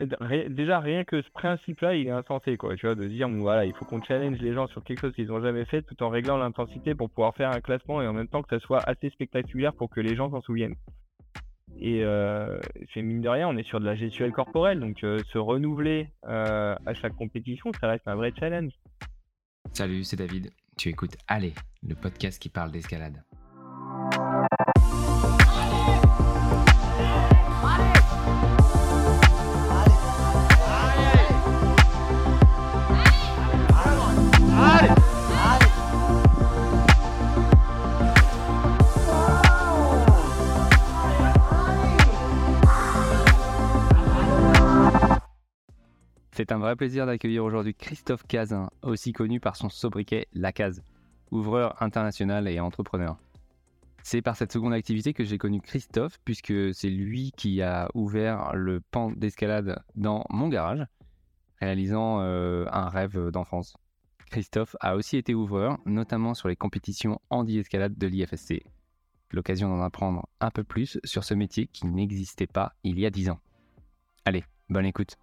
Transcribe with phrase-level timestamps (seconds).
[0.00, 2.76] déjà rien que ce principe-là, il est insensé, quoi.
[2.76, 5.28] Tu vois, de dire, voilà, il faut qu'on challenge les gens sur quelque chose qu'ils
[5.28, 8.28] n'ont jamais fait, tout en réglant l'intensité pour pouvoir faire un classement et en même
[8.28, 10.76] temps que ça soit assez spectaculaire pour que les gens s'en souviennent.
[11.78, 12.58] Et euh,
[12.92, 16.08] c'est mine de rien, on est sur de la gestuelle corporelle, donc euh, se renouveler
[16.26, 18.72] euh, à chaque compétition, ça reste un vrai challenge.
[19.72, 20.50] Salut, c'est David.
[20.78, 21.54] Tu écoutes Allez,
[21.86, 23.22] le podcast qui parle d'escalade.
[46.46, 50.80] C'est un vrai plaisir d'accueillir aujourd'hui Christophe Cazin, aussi connu par son sobriquet La Case,
[51.32, 53.18] ouvreur international et entrepreneur.
[54.04, 58.54] C'est par cette seconde activité que j'ai connu Christophe, puisque c'est lui qui a ouvert
[58.54, 60.86] le pan d'escalade dans mon garage,
[61.60, 63.76] réalisant euh, un rêve d'enfance.
[64.30, 68.62] Christophe a aussi été ouvreur, notamment sur les compétitions handi-escalade de l'IFSC.
[69.32, 73.10] L'occasion d'en apprendre un peu plus sur ce métier qui n'existait pas il y a
[73.10, 73.40] 10 ans.
[74.24, 75.16] Allez, bonne écoute.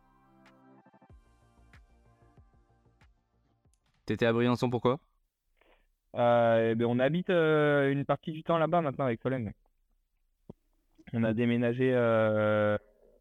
[4.06, 5.00] T'étais à Briançon pourquoi?
[6.16, 9.54] Euh, eh ben, On habite euh, une partie du temps là-bas maintenant avec Solène.
[11.14, 12.78] On a déménagé euh,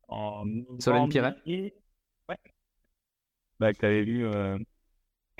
[0.08, 0.44] en.
[0.78, 1.34] Solène Piret?
[1.46, 2.36] Ouais.
[3.60, 4.26] Bah, que t'avais vu,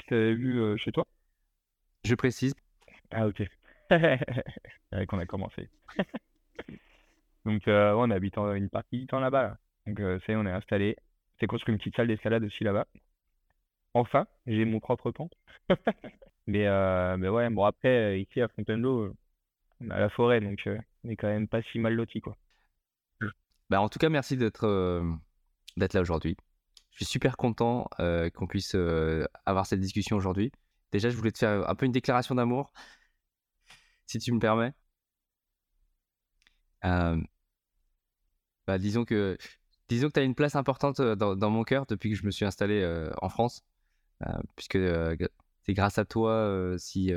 [0.07, 1.07] que vu chez toi.
[2.05, 2.55] Je précise.
[3.11, 3.43] Ah, ok.
[3.91, 5.69] C'est qu'on a commencé.
[7.45, 9.57] Donc, on habite une partie du temps là-bas.
[9.87, 10.97] Donc, c'est, on est installé.
[11.41, 12.87] C'est construit une petite salle d'escalade aussi là-bas.
[13.95, 15.29] Enfin, j'ai mon propre pan.
[16.47, 19.15] mais, euh, ouais, bon après, euh, ici à Fontainebleau,
[19.81, 22.37] on a la forêt, donc euh, on est quand même pas si mal loti, quoi.
[23.71, 25.03] Bah, en tout cas, merci d'être
[25.77, 26.37] d'être là aujourd'hui.
[26.91, 28.75] Je suis super content qu'on puisse
[29.47, 30.53] avoir cette discussion aujourd'hui.
[30.93, 32.73] Déjà, je voulais te faire un peu une déclaration d'amour,
[34.07, 34.73] si tu me permets.
[38.67, 39.37] bah, disons que
[39.89, 42.31] disons que tu as une place importante dans, dans, mon cœur depuis que je me
[42.31, 42.85] suis installé
[43.23, 43.65] en France.
[44.27, 45.17] Euh, puisque euh,
[45.63, 47.13] c'est grâce à toi euh, si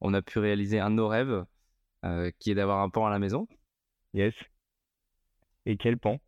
[0.00, 1.44] on a pu réaliser un de nos rêves,
[2.38, 3.48] qui est d'avoir un pan à la maison.
[4.14, 4.34] Yes.
[5.66, 6.18] Et quel pan?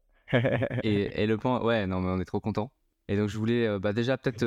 [0.83, 2.73] Et, le pan, ouais, non, mais on est trop content.
[3.09, 4.45] Et donc, je voulais bah, déjà peut-être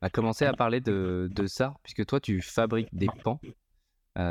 [0.00, 3.40] bah, commencer à parler de, de, ça, puisque toi, tu fabriques des pans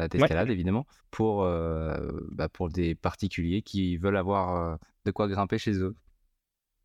[0.10, 5.96] d'escalade, évidemment, pour, bah, pour des particuliers qui veulent avoir de quoi grimper chez eux.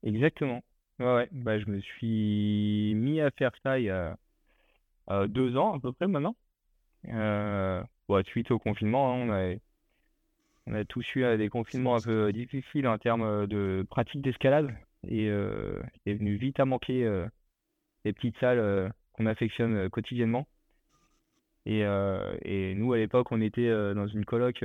[0.03, 0.63] Exactement.
[0.99, 1.29] Ouais.
[1.33, 4.17] Bah, je me suis mis à faire ça il y a
[5.11, 6.37] euh, deux ans à peu près maintenant.
[7.09, 7.83] Euh,
[8.27, 9.55] suite au confinement, hein, on a,
[10.67, 14.75] on a tous eu euh, des confinements un peu difficiles en termes de pratique d'escalade.
[15.09, 17.09] Et euh, est venu vite à manquer
[18.05, 20.49] les petites salles qu'on affectionne quotidiennement.
[21.67, 21.81] Et,
[22.43, 24.65] et nous, à l'époque, on était dans une coloc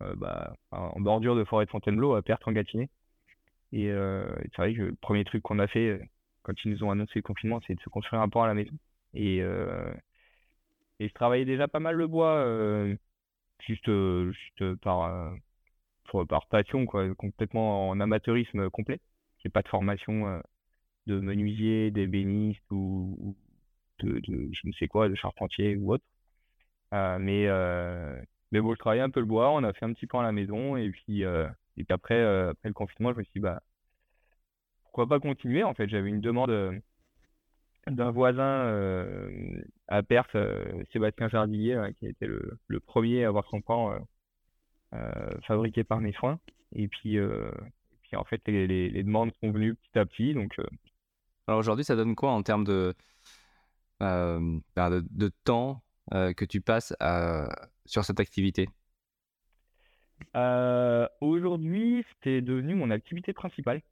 [0.00, 2.88] bah, en bordure de forêt de Fontainebleau, à Perth en Gâtinais.
[3.74, 5.98] Euh, et c'est vrai que le premier truc qu'on a fait euh,
[6.42, 8.54] quand ils nous ont annoncé le confinement, c'est de se construire un pont à la
[8.54, 8.72] maison.
[9.14, 9.92] Et, euh,
[11.00, 12.44] et je travaillais déjà pas mal le bois,
[13.66, 13.90] juste,
[14.32, 15.34] juste par,
[16.28, 19.00] par passion, quoi, complètement en amateurisme complet.
[19.42, 20.40] J'ai pas de formation
[21.06, 23.36] de menuisier, d'ébéniste ou,
[24.00, 26.04] de, je ne sais quoi, de charpentier ou autre.
[26.92, 27.48] mais,
[28.52, 30.24] mais bon, je travaillais un peu le bois, on a fait un petit pont à
[30.24, 31.24] la maison et puis
[31.76, 33.62] et puis après, euh, après le confinement, je me suis dit, bah,
[34.84, 36.78] pourquoi pas continuer En fait, j'avais une demande euh,
[37.88, 40.36] d'un voisin euh, à Perth,
[40.92, 43.98] Sébastien Jardillier, qui a été le, le, premier à avoir son pan
[45.42, 46.38] fabriqué par mes soins.
[46.72, 47.18] Et puis,
[48.02, 50.34] puis en fait, les, les, demandes sont venues petit à petit.
[50.34, 50.56] Donc,
[51.48, 52.94] Alors aujourd'hui, ça donne quoi en termes de,
[53.98, 54.38] bah,
[54.90, 56.94] de, de, temps que tu passes
[57.84, 58.68] sur cette activité?
[60.36, 63.82] Euh, aujourd'hui, c'était devenu mon activité principale.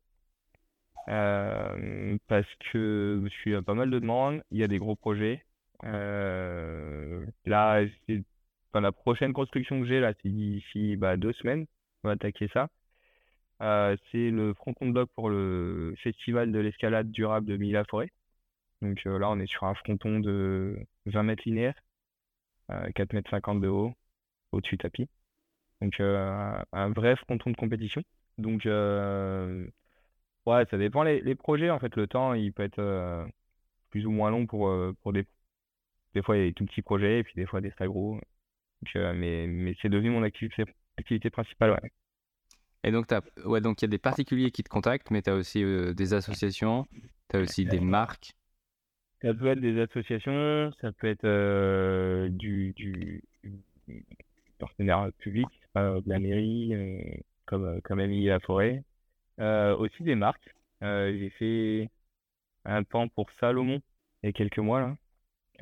[1.08, 4.96] Euh, parce que je suis à pas mal de demandes, il y a des gros
[4.96, 5.44] projets.
[5.84, 8.22] Euh, là, c'est
[8.74, 11.66] la prochaine construction que j'ai, là, c'est d'ici bah, deux semaines.
[12.04, 12.68] On va attaquer ça.
[14.10, 18.10] c'est le fronton de bloc pour le festival de l'escalade durable de Mille-la-Forêt.
[18.82, 20.76] Donc là, on est sur un fronton de
[21.06, 21.80] 20 mètres linéaires,
[22.94, 23.94] 4 mètres 50 de haut,
[24.52, 25.08] au-dessus tapis.
[25.82, 28.02] Donc un vrai fronton de compétition.
[28.38, 29.70] Donc ouais,
[30.70, 31.94] ça dépend les, projets en fait.
[31.96, 33.26] Le temps il peut être
[33.90, 35.26] plus ou moins long pour, pour des
[36.14, 37.86] des fois il y a des tout petits projets et puis des fois des très
[37.86, 38.20] gros.
[38.94, 40.64] mais mais c'est devenu mon activité,
[40.98, 41.72] activité principale.
[41.72, 41.90] Ouais.
[42.84, 45.30] Et donc, t'as- ouais, donc il y a des particuliers qui te contactent, mais tu
[45.30, 46.86] as aussi euh, des associations,
[47.28, 48.32] tu as aussi des marques.
[49.22, 54.04] Ça peut être des associations, ça peut être euh, du, du, du
[54.58, 57.00] partenaire public, de la mairie, euh,
[57.46, 58.84] comme, euh, comme Amélie Laforêt.
[59.40, 60.54] Euh, aussi des marques.
[60.82, 61.90] Euh, j'ai fait
[62.64, 63.80] un pan pour Salomon
[64.22, 64.96] il y a quelques mois là,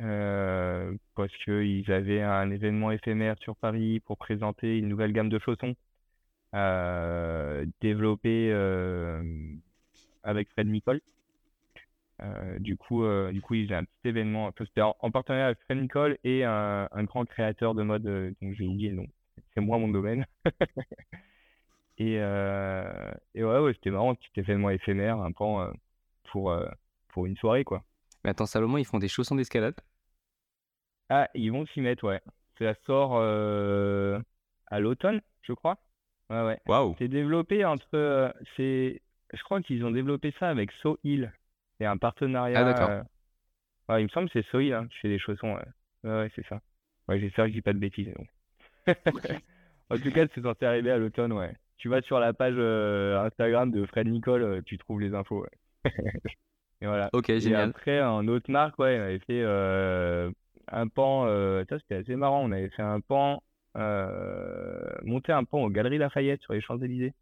[0.01, 5.39] euh, parce qu'ils avaient un événement éphémère sur Paris pour présenter une nouvelle gamme de
[5.39, 5.75] chaussons
[6.55, 9.23] euh, développée euh,
[10.23, 11.01] avec Fred Nicole.
[12.23, 15.61] Euh, du coup, euh, du coup, ils faisaient un petit événement, en, en partenariat avec
[15.65, 19.07] Fred Nicole et un, un grand créateur de mode, euh, dont j'ai oublié le nom.
[19.55, 20.26] C'est moi mon domaine.
[21.99, 25.70] Et, euh, et ouais, ouais, c'était marrant, petit événement éphémère, un pan euh,
[26.31, 26.67] pour, euh,
[27.08, 27.85] pour une soirée, quoi.
[28.25, 29.75] Mais attends, Salomon, ils font des chaussons d'escalade?
[31.08, 32.20] Ah, ils vont s'y mettre, ouais.
[32.58, 34.19] Ça sort euh,
[34.67, 35.76] à l'automne, je crois.
[36.31, 36.61] Ouais, ouais.
[36.67, 36.94] Waouh!
[36.99, 38.32] C'est développé entre.
[38.56, 39.02] c'est,
[39.32, 41.32] je crois qu'ils ont développé ça avec Soil.
[41.79, 42.61] C'est un partenariat.
[42.61, 43.05] Ah, d'accord.
[43.88, 45.55] ouais, il me semble que c'est Soil hein, qui fait des chaussons.
[45.55, 45.64] Ouais,
[46.05, 46.61] ouais, ouais, c'est ça.
[47.08, 48.12] Ouais, j'espère que je dis pas de bêtises.
[48.17, 48.25] bon.
[49.91, 51.53] En tout cas, c'est censé arriver à l'automne, ouais.
[51.79, 55.43] Tu vas sur la page euh, Instagram de Fred Nicole, euh, tu trouves les infos,
[55.43, 55.91] ouais.
[56.82, 57.11] Et voilà.
[57.12, 57.71] Ok, Et génial.
[57.71, 60.31] après, en autre marque, ouais, on avait fait euh,
[60.71, 61.27] un pan,
[61.69, 63.43] ça c'était assez marrant, on avait fait un pan,
[63.75, 67.12] monter un pan aux Galeries Lafayette sur les Champs-Élysées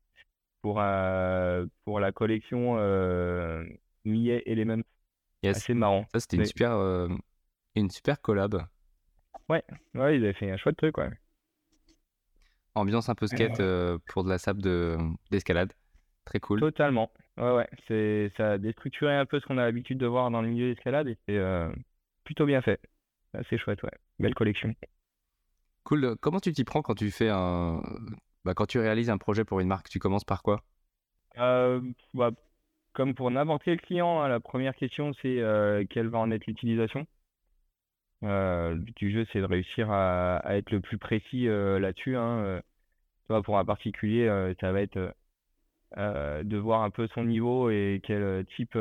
[0.62, 3.64] pour, euh, pour la collection euh,
[4.04, 4.82] Millet Element.
[5.42, 5.56] Yes.
[5.58, 6.06] Assez marrant.
[6.12, 7.08] Ça, c'était une super, euh,
[7.76, 8.66] une super collab.
[9.48, 9.64] Ouais,
[9.94, 11.10] ils avaient fait un chouette truc, ouais.
[12.78, 14.96] Ambiance un peu skate euh, pour de la sable de,
[15.30, 15.72] d'escalade.
[16.24, 16.60] Très cool.
[16.60, 17.10] Totalement.
[17.36, 17.68] Ouais, ouais.
[17.86, 20.72] C'est, ça a déstructuré un peu ce qu'on a l'habitude de voir dans le milieu
[20.72, 21.70] d'escalade et c'est euh,
[22.24, 22.80] plutôt bien fait.
[23.34, 23.92] Assez chouette, ouais.
[24.18, 24.74] Belle collection.
[25.84, 26.16] Cool.
[26.20, 27.82] Comment tu t'y prends quand tu fais un,
[28.44, 29.88] bah, quand tu réalises un projet pour une marque?
[29.88, 30.62] Tu commences par quoi?
[31.38, 31.80] Euh,
[32.14, 32.30] bah,
[32.92, 36.46] comme pour n'importe quel client, hein, la première question c'est euh, quelle va en être
[36.46, 37.06] l'utilisation?
[38.24, 41.78] Euh, le but du jeu c'est de réussir à, à être le plus précis euh,
[41.78, 42.16] là-dessus.
[42.16, 42.60] Hein.
[43.44, 45.10] Pour un particulier, euh, ça va être euh,
[45.98, 48.76] euh, de voir un peu son niveau et quel type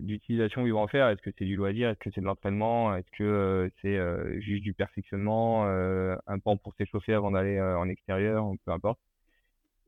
[0.00, 1.08] d'utilisation il va en faire.
[1.08, 1.90] Est-ce que c'est du loisir?
[1.90, 2.94] Est-ce que c'est de l'entraînement?
[2.96, 3.98] Est-ce que c'est
[4.42, 5.66] juste du perfectionnement?
[5.66, 8.46] un pan pour s'échauffer avant d'aller en extérieur?
[8.64, 9.00] Peu importe?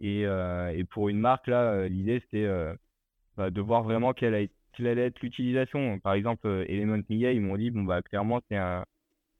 [0.00, 2.48] Et, et pour une marque, là, l'idée, c'était
[3.36, 4.46] bah, de voir vraiment quelle, a-
[4.88, 5.98] allait être l'utilisation.
[6.00, 8.84] Par exemple, Element Media, ils m'ont dit, bon, bah, clairement, c'est un,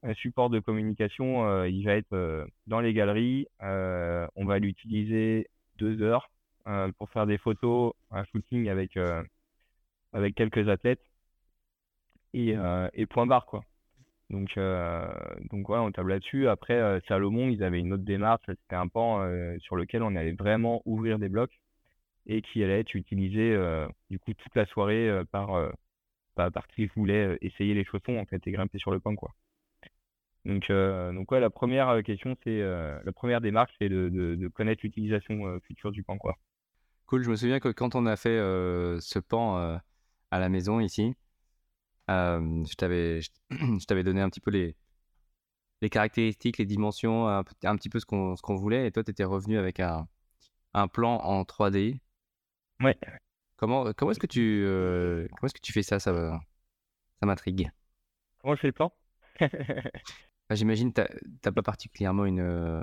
[0.03, 1.47] un support de communication.
[1.49, 3.47] euh, il va être euh, dans les galeries.
[3.63, 5.49] euh, on va l'utiliser
[5.79, 6.31] deux heures
[6.99, 8.99] pour faire des photos, un shooting avec,
[10.13, 11.01] avec quelques athlètes.
[12.35, 12.55] Et,
[12.93, 13.65] et point barre, quoi.
[14.29, 15.09] Donc, euh,
[15.51, 16.47] donc on table là-dessus.
[16.49, 18.43] Après, Salomon, ils avaient une autre démarche.
[18.47, 19.27] C'était un pan
[19.61, 21.59] sur lequel on allait vraiment ouvrir des blocs
[22.27, 23.57] et qui allait être utilisé
[24.11, 25.71] du coup toute la soirée par,
[26.35, 29.33] par, par qui voulait essayer les chaussons en fait et grimper sur le pan quoi.
[30.45, 34.09] Donc, euh, donc ouais, la première euh, question, c'est euh, la première démarche, c'est de,
[34.09, 36.37] de, de connaître l'utilisation future du pan quoi.
[37.07, 37.23] Cool.
[37.23, 39.81] Je me souviens que quand on a fait ce pan
[40.31, 41.15] à la maison ici,
[42.11, 43.21] euh, je t'avais,
[43.51, 44.77] je t'avais donné un petit peu les,
[45.83, 48.87] les caractéristiques, les dimensions, un, petit peu ce qu'on, ce qu'on voulait.
[48.87, 50.09] Et toi, tu étais revenu avec un,
[50.75, 52.01] un plan en 3D.
[52.81, 52.99] Ouais.
[53.57, 55.99] Comment, comment est-ce que tu, euh, comment est-ce que tu fais ça?
[55.99, 56.13] Ça,
[57.21, 57.71] ça m'intrigue.
[58.39, 58.93] Comment je fais le plan?
[60.51, 61.09] J'imagine que tu
[61.45, 62.83] n'as pas particulièrement une, euh,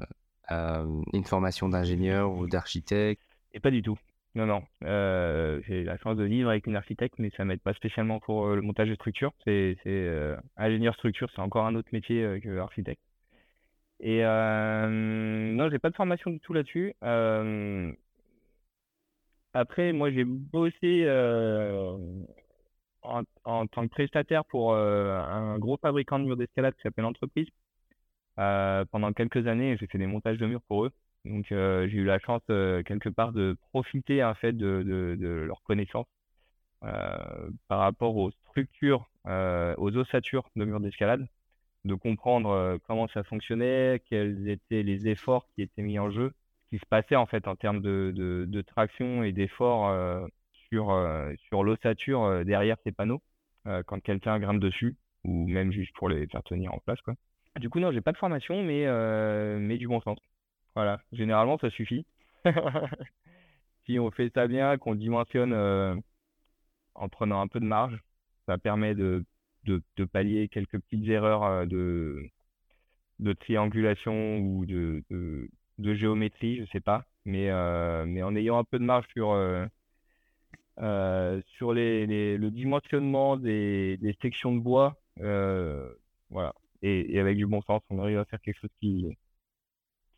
[0.51, 3.23] euh, une formation d'ingénieur ou d'architecte?
[3.53, 3.97] Et pas du tout.
[4.35, 4.63] Non, non.
[4.83, 8.47] Euh, j'ai la chance de vivre avec une architecte, mais ça m'aide pas spécialement pour
[8.49, 9.33] le montage de structure.
[9.45, 9.77] C'est,
[10.57, 13.01] ingénieur structure, c'est encore un autre métier que architecte.
[14.01, 16.93] Et non, j'ai pas de formation du tout là-dessus.
[19.53, 21.05] Après, moi, j'ai bossé
[23.45, 27.47] en, tant que prestataire pour euh, un gros fabricant de murs d'escalade qui s'appelle Entreprise.
[28.39, 30.91] Euh, pendant quelques années, j'ai fait des montages de murs pour eux.
[31.25, 36.07] Donc, euh, j'ai eu la chance, quelque part, de profiter, en fait, de, de, connaissances
[36.83, 41.27] euh, par rapport aux structures, aux ossatures de murs d'escalade,
[41.85, 46.33] de comprendre comment ça fonctionnait, quels étaient les efforts qui étaient mis en jeu,
[46.65, 50.27] ce qui se passait, en fait, en termes de, de, traction et d'efforts
[50.69, 53.21] sur, euh, sur l'ossature euh, derrière ces panneaux,
[53.67, 57.15] euh, quand quelqu'un grimpe dessus, ou même juste pour les faire tenir en place, quoi.
[57.59, 58.85] Du coup, non, j'ai pas de formation, mais,
[59.59, 60.19] mais du bon sens.
[60.75, 62.05] Voilà, généralement, ça suffit.
[63.85, 65.53] Si on fait ça bien, qu'on dimensionne
[66.95, 68.01] en prenant un peu de marge,
[68.47, 69.23] ça permet de,
[69.65, 72.27] de, pallier quelques petites erreurs de,
[73.19, 77.05] de triangulation ou de, de, de géométrie, je sais pas.
[77.25, 77.51] mais,
[78.07, 79.35] mais en ayant un peu de marge sur,
[80.77, 84.97] sur les, le dimensionnement des, sections de bois.
[86.29, 86.53] voilà.
[86.81, 89.17] Et, avec du bon sens, on arrive à faire quelque chose qui,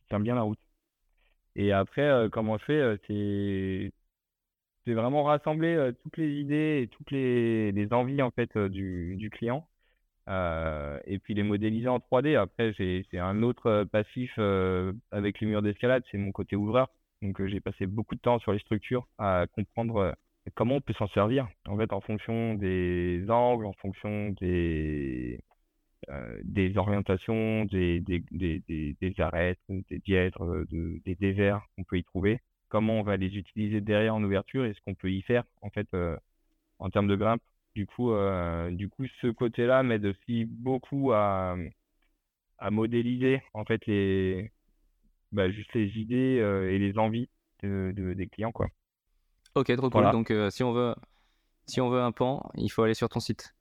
[0.10, 0.60] tient bien la route.
[1.56, 3.92] Et après, comment on fait, c'est
[4.86, 9.68] c'est vraiment rassembler toutes les idées et toutes les, envies en fait du, client
[10.30, 12.38] euh, et puis les modéliser en 3D.
[12.38, 16.90] Après, c'est un autre euh, passif euh, avec les murs d'escalade, c'est mon côté ouvreur.
[17.22, 20.16] Donc j'ai passé beaucoup de temps sur les structures à comprendre
[20.56, 25.40] comment on peut s'en servir, en fait, en fonction des angles, en fonction des,
[26.44, 28.64] des orientations, des, des, des,
[29.02, 32.40] des, arêtes, des dièdres, des dévers qu'on peut y trouver?
[32.70, 35.70] Comment on va les utiliser derrière en ouverture et ce qu'on peut y faire, en
[35.70, 35.88] fait,
[36.80, 37.42] en termes de grimpe
[37.76, 41.56] du coup, euh, du coup, ce côté-là m'aide aussi beaucoup à,
[42.60, 44.52] à modéliser en fait les,
[45.32, 47.30] bah, juste les idées euh, et les envies
[47.64, 48.70] de, des clients, quoi.
[49.60, 50.12] Ok, trop cool.
[50.12, 50.96] Donc, euh, si on veut,
[51.66, 53.56] si on veut un pan, il faut aller sur ton site.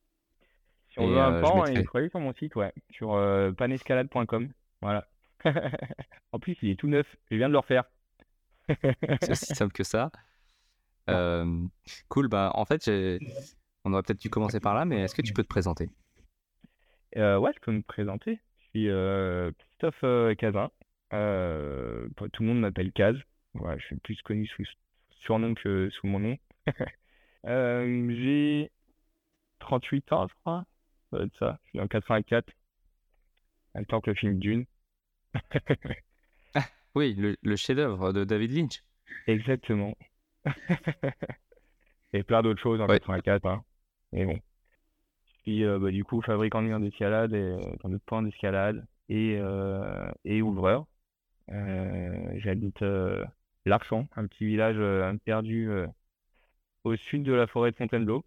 [0.88, 3.20] Si on veut un pan, il faut aller sur mon site, ouais, sur
[3.56, 4.48] panescalade.com.
[4.82, 5.06] Voilà.
[6.32, 7.06] en plus, il est tout neuf.
[7.30, 7.84] Je viens de le refaire.
[9.20, 10.10] C'est aussi simple que ça.
[12.08, 12.28] cool.
[12.28, 12.88] Bah, en fait,
[13.84, 15.88] on aurait peut-être dû commencer par là, mais est-ce que tu peux te présenter?
[17.16, 18.40] Euh, Ouais, je peux me présenter.
[18.58, 20.70] Je suis euh, Christophe euh, Cazin.
[21.10, 23.16] tout le monde m'appelle Caz.
[23.54, 24.64] je suis plus connu sous
[25.26, 26.36] surnom que sous mon nom.
[27.44, 28.70] J'ai
[29.58, 30.64] 38 ans, je crois.
[31.10, 31.58] Ça ça.
[31.64, 32.48] Je suis en 84.
[33.74, 34.64] En même temps que le film Dune.
[36.94, 38.82] oui, le, le chef-d'œuvre de David Lynch.
[39.26, 39.94] Exactement.
[42.12, 43.46] Et plein d'autres choses en 84.
[43.46, 43.64] Hein.
[44.12, 44.38] Mais bon.
[45.42, 49.36] Puis euh, bah, du coup, fabricant de murs d'escalade et euh, de points d'escalade et,
[49.38, 50.86] euh, et ouvreur.
[51.48, 52.82] J'habite
[53.66, 54.78] L'Archon, un petit village
[55.24, 55.68] perdu
[56.84, 58.24] au sud de la forêt de Fontainebleau.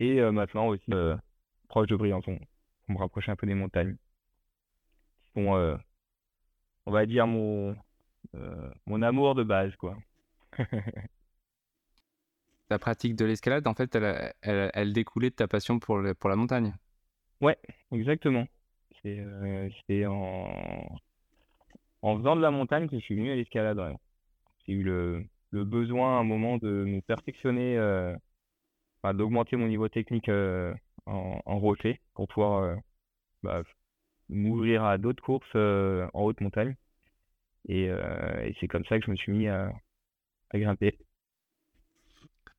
[0.00, 0.90] Et maintenant aussi
[1.68, 2.38] proche de Briançon,
[2.82, 3.96] pour me rapprocher un peu des montagnes.
[5.36, 5.78] On
[6.86, 7.76] va dire mon,
[8.86, 9.96] mon amour de base, quoi.
[12.68, 14.32] ta pratique de l'escalade, en fait, elle,
[14.74, 16.74] elle, découlait de ta passion pour, pour la montagne.
[17.42, 17.58] Ouais,
[17.90, 18.46] exactement.
[19.02, 19.68] C'est euh,
[20.08, 20.96] en...
[22.02, 23.78] en faisant de la montagne que je suis venu à l'escalade.
[24.66, 28.14] J'ai eu le, le, besoin à un moment de me perfectionner, euh,
[29.04, 30.74] d'augmenter mon niveau technique euh,
[31.06, 32.76] en, en, rocher pour pouvoir euh,
[33.42, 33.62] bah,
[34.28, 36.76] m'ouvrir à d'autres courses en haute montagne.
[37.68, 39.72] Et, et c'est comme ça que je me suis mis à,
[40.50, 40.98] à grimper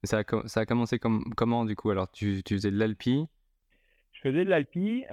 [0.03, 1.89] ça a, ça a commencé comme, comment du coup?
[1.89, 3.25] Alors tu, tu faisais de l'alpi?
[4.11, 5.03] Je faisais de l'alpi,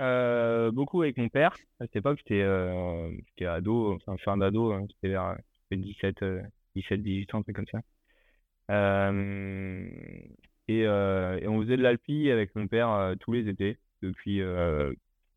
[0.72, 1.56] beaucoup avec mon père.
[1.80, 5.36] À cette époque, j'étais euh, ado, enfin fin d'ado, hein, j'étais vers
[5.70, 6.24] 17,
[6.76, 7.80] 17, 18 ans, un truc comme ça.
[8.70, 9.88] Euh,
[10.68, 14.38] et, euh, et, on faisait de l'alpi avec mon père euh, tous les étés, depuis,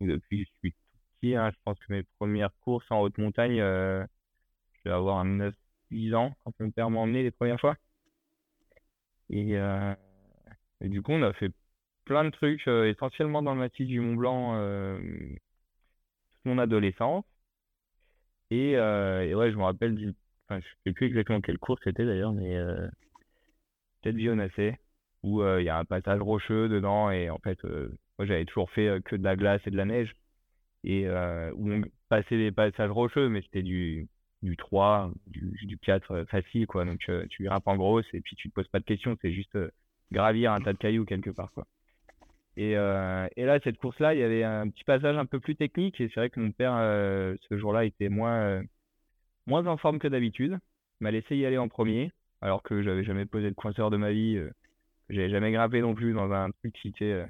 [0.01, 0.77] depuis je suis tout
[1.21, 1.35] petit.
[1.35, 4.05] Hein, je pense que mes premières courses en haute montagne, je
[4.85, 5.51] vais avoir un
[5.91, 7.75] 9-10 ans quand mon père m'a emmené les premières fois.
[9.29, 9.57] Et,
[10.81, 11.51] du coup, on a fait
[12.05, 14.57] plein de trucs, essentiellement dans le massif du Mont Blanc,
[16.31, 17.25] toute mon adolescence.
[18.51, 20.13] Et, ouais, je me rappelle du.
[20.53, 22.55] Enfin, je sais plus exactement quelle course c'était d'ailleurs, mais
[24.01, 24.77] peut-être Vionacé,
[25.23, 27.11] où il y a un passage rocheux dedans.
[27.11, 30.15] Et en fait, moi, j'avais toujours fait que de la glace et de la neige.
[30.83, 34.07] Et où on passait des passages rocheux, mais c'était du,
[34.43, 36.85] du 3, du, du 4 euh, facile, quoi.
[36.85, 39.31] Donc, euh, tu grimpes en grosse et puis tu te poses pas de questions, c'est
[39.31, 39.71] juste euh,
[40.11, 41.65] gravir un tas de cailloux quelque part, quoi.
[42.55, 45.99] Et, et là, cette course-là, il y avait un petit passage un peu plus technique
[45.99, 46.73] et c'est vrai que mon père,
[47.49, 48.61] ce jour-là, était moins,
[49.45, 50.59] moins en forme que d'habitude.
[50.99, 54.11] M'a laissé y aller en premier, alors que j'avais jamais posé de coinceur de ma
[54.11, 54.39] vie.
[55.09, 57.25] j'avais jamais grimpé non plus dans un truc qui était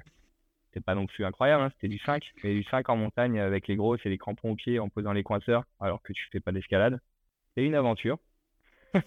[0.74, 3.68] c'était pas non plus incroyable, hein, c'était du 5, mais du 5 en montagne avec
[3.68, 6.40] les grosses et les crampons aux pieds en posant les coinceurs alors que tu fais
[6.40, 6.98] pas d'escalade.
[7.54, 8.18] C'est une aventure.
[8.94, 9.06] et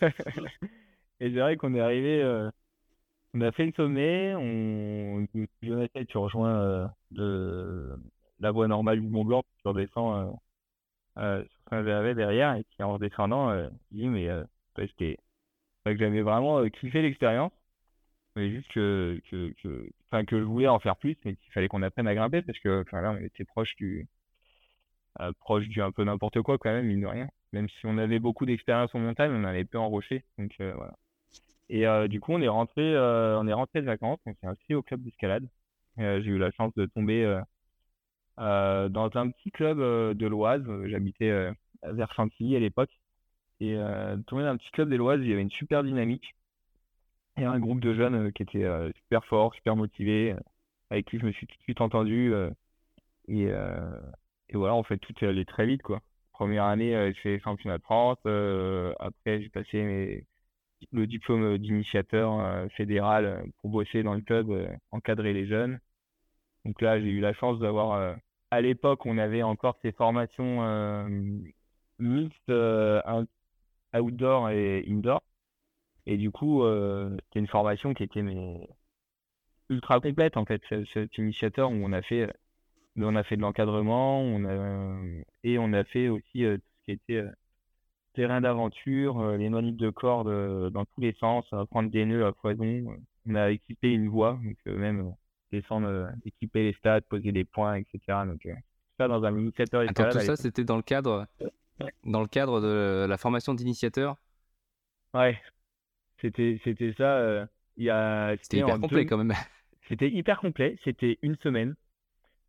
[1.19, 2.49] c'est vrai qu'on est arrivé, euh,
[3.33, 5.27] on a fait le sommet, on,
[5.61, 6.87] Jonathan, tu rejoins
[7.17, 7.97] euh,
[8.39, 10.39] la voie normale du Mont Blanc, tu redescends
[11.71, 14.43] euh, euh, sur Saint-Gervais derrière, et puis en redescendant, euh, je dis, mais euh,
[14.75, 17.51] que j'avais vraiment kiffé l'expérience
[18.37, 21.81] mais juste que, que, que, que je voulais en faire plus, mais qu'il fallait qu'on
[21.81, 24.07] apprenne à grimper parce que là, on était proche du,
[25.19, 27.27] euh, proche du un peu n'importe quoi quand même, mine de rien.
[27.53, 30.23] Même si on avait beaucoup d'expérience en montagne, on avait peu en rocher.
[30.37, 30.93] Donc euh, voilà.
[31.69, 34.75] Et euh, du coup, on est rentré, on est rentré de vacances, on s'est inscrit
[34.75, 35.47] au club d'escalade.
[35.97, 37.41] j'ai eu la chance de tomber
[38.37, 40.63] dans un petit club de l'Oise.
[40.85, 41.51] J'habitais
[41.83, 42.91] vers Chantilly à l'époque.
[43.59, 46.35] Et euh, tourné dans un petit club des Loises, il y avait une super dynamique.
[47.37, 48.67] Et un groupe de jeunes qui étaient
[49.03, 50.35] super forts, super motivés,
[50.89, 52.33] avec qui je me suis tout de suite entendu.
[53.27, 53.51] et,
[54.53, 56.01] voilà, en fait, tout est allé très vite, quoi.
[56.31, 58.17] Première année, j'ai fait championnat de France.
[58.99, 60.25] après, j'ai passé
[60.91, 65.79] le diplôme d'initiateur fédéral pour bosser dans le club, encadrer les jeunes.
[66.65, 68.17] Donc là, j'ai eu la chance d'avoir.
[68.51, 71.07] À l'époque, on avait encore ces formations
[71.99, 72.51] mixtes
[73.93, 75.21] outdoor et indoor.
[76.05, 76.63] Et du coup,
[77.25, 78.23] c'était une formation qui était
[79.69, 80.61] ultra complète en fait.
[80.93, 82.31] Cet initiateur où on a fait,
[82.95, 84.23] on a fait de l'encadrement,
[85.43, 87.25] et on a fait aussi tout ce qui était
[88.13, 92.97] terrain d'aventure, les manipes de cordes dans tous les sens, prendre des nœuds à foison.
[93.29, 95.13] On a équipé une voie, donc même
[95.51, 97.99] descendre, euh, équiper les stades, poser des points, etc.
[98.25, 98.53] Donc, euh,
[98.97, 101.27] ça dans un initiateur Attends, tout ça, c'était dans le cadre,
[102.05, 104.17] dans le cadre de la formation d'initiateur?
[105.13, 105.39] Ouais,
[106.21, 107.17] c'était, c'était ça.
[107.17, 107.45] Euh,
[107.77, 109.33] il y a, c'était hyper complet quand même.
[109.87, 110.77] C'était hyper complet.
[110.83, 111.75] C'était une semaine.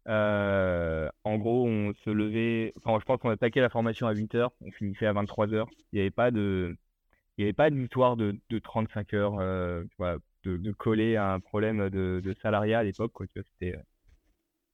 [0.07, 2.73] en gros, on se levait.
[2.79, 5.67] Enfin, je pense qu'on attaquait la formation à 8h, on finissait à 23h.
[5.93, 6.77] Il n'y avait pas de.
[7.37, 9.39] Il n'y avait pas d'histoire de, de 35 heures.
[9.39, 9.85] Euh,
[10.45, 13.13] de, coller à un problème de, de salariat à l'époque.
[13.35, 13.83] C'était, euh,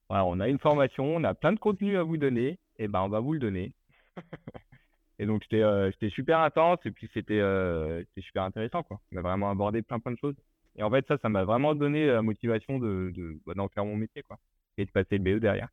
[0.09, 3.03] voilà, on a une formation, on a plein de contenu à vous donner, et ben
[3.03, 3.75] on va vous le donner.
[5.19, 8.83] et donc c'était, euh, c'était super intense et puis c'était, euh, c'était super intéressant.
[8.83, 9.01] Quoi.
[9.13, 10.37] On a vraiment abordé plein plein de choses.
[10.77, 13.85] Et en fait, ça, ça m'a vraiment donné la motivation de, de, bah, d'en faire
[13.85, 14.39] mon métier quoi,
[14.77, 15.69] et de passer le BE derrière.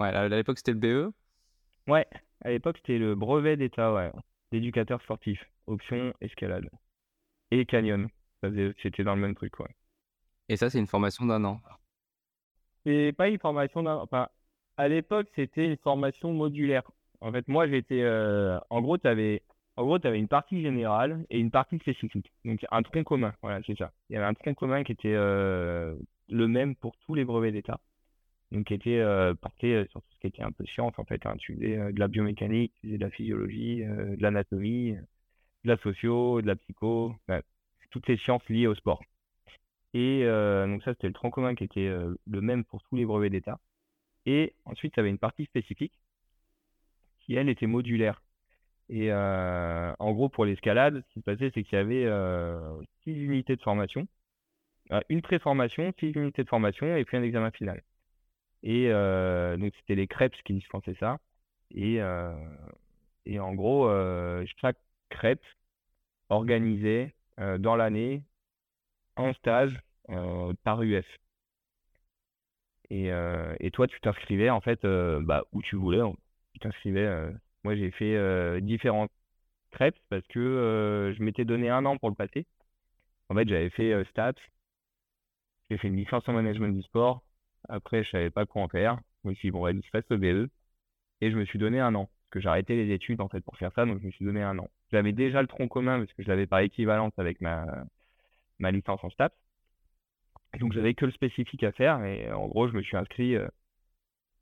[0.00, 1.12] Ouais, à l'époque, c'était le BE
[1.88, 2.06] Ouais,
[2.42, 4.12] à l'époque, c'était le brevet d'état ouais,
[4.52, 6.68] d'éducateur sportif, option escalade
[7.50, 8.08] et canyon.
[8.42, 9.74] C'était dans le même truc, ouais.
[10.48, 11.60] Et ça, c'est une formation d'un an.
[12.84, 14.28] C'est pas une formation d'un Enfin,
[14.76, 16.82] à l'époque, c'était une formation modulaire.
[17.20, 18.02] En fait, moi, j'étais.
[18.02, 19.42] Euh, en gros, tu avais.
[19.76, 22.32] En gros, tu avais une partie générale et une partie spécifique.
[22.44, 23.34] Donc, un tronc commun.
[23.42, 23.92] Voilà, c'est ça.
[24.08, 25.94] Il y avait un tronc commun qui était euh,
[26.28, 27.80] le même pour tous les brevets d'État.
[28.50, 31.24] Donc, qui était euh, porté sur tout ce qui était un peu science, en fait.
[31.26, 31.34] Hein.
[31.38, 36.40] Tu faisais de la biomécanique, tu faisais de la physiologie, de l'anatomie, de la socio,
[36.40, 37.14] de la psycho
[37.90, 39.02] toutes les sciences liées au sport.
[39.94, 42.96] Et euh, donc ça, c'était le tronc commun qui était euh, le même pour tous
[42.96, 43.58] les brevets d'État.
[44.26, 45.92] Et ensuite, ça avait une partie spécifique
[47.20, 48.22] qui, elle, était modulaire.
[48.90, 52.06] Et euh, en gros, pour l'escalade, ce qui se passait, c'est qu'il y avait
[53.04, 54.06] six unités de formation,
[55.08, 57.82] une pré-formation, six unités de formation et puis un examen final.
[58.62, 58.88] Et
[59.58, 61.18] donc, c'était les crêpes qui dispensaient ça.
[61.74, 62.00] Et,
[63.26, 63.90] et en gros,
[64.60, 64.78] chaque
[65.10, 65.44] crêpe
[66.30, 67.14] organisait
[67.58, 68.22] dans l'année
[69.16, 69.78] en stage
[70.10, 71.06] euh, par UF.
[72.90, 76.00] Et, euh, et toi, tu t'inscrivais en fait bah, où tu voulais.
[76.54, 77.32] Tu t'inscrivais.
[77.64, 79.10] moi, j'ai fait différentes
[79.70, 82.46] crêpes parce que je m'étais donné un an pour le passer.
[83.28, 84.32] En fait, j'avais fait stats.
[85.70, 87.22] J'ai fait une licence en management du sport.
[87.68, 88.98] Après, je savais pas quoi en faire.
[89.24, 90.50] Je me suis dit, bon, je fasse le BE.
[91.20, 92.08] Et je me suis donné un an.
[92.30, 93.86] Que j'ai arrêté les études, en fait, pour faire ça.
[93.86, 94.68] Donc, je me suis donné un an.
[94.92, 97.66] J'avais déjà le tronc commun parce que je l'avais par équivalence avec ma,
[98.58, 99.34] ma licence en STAPS.
[100.60, 103.36] Donc j'avais que le spécifique à faire et en gros je me suis inscrit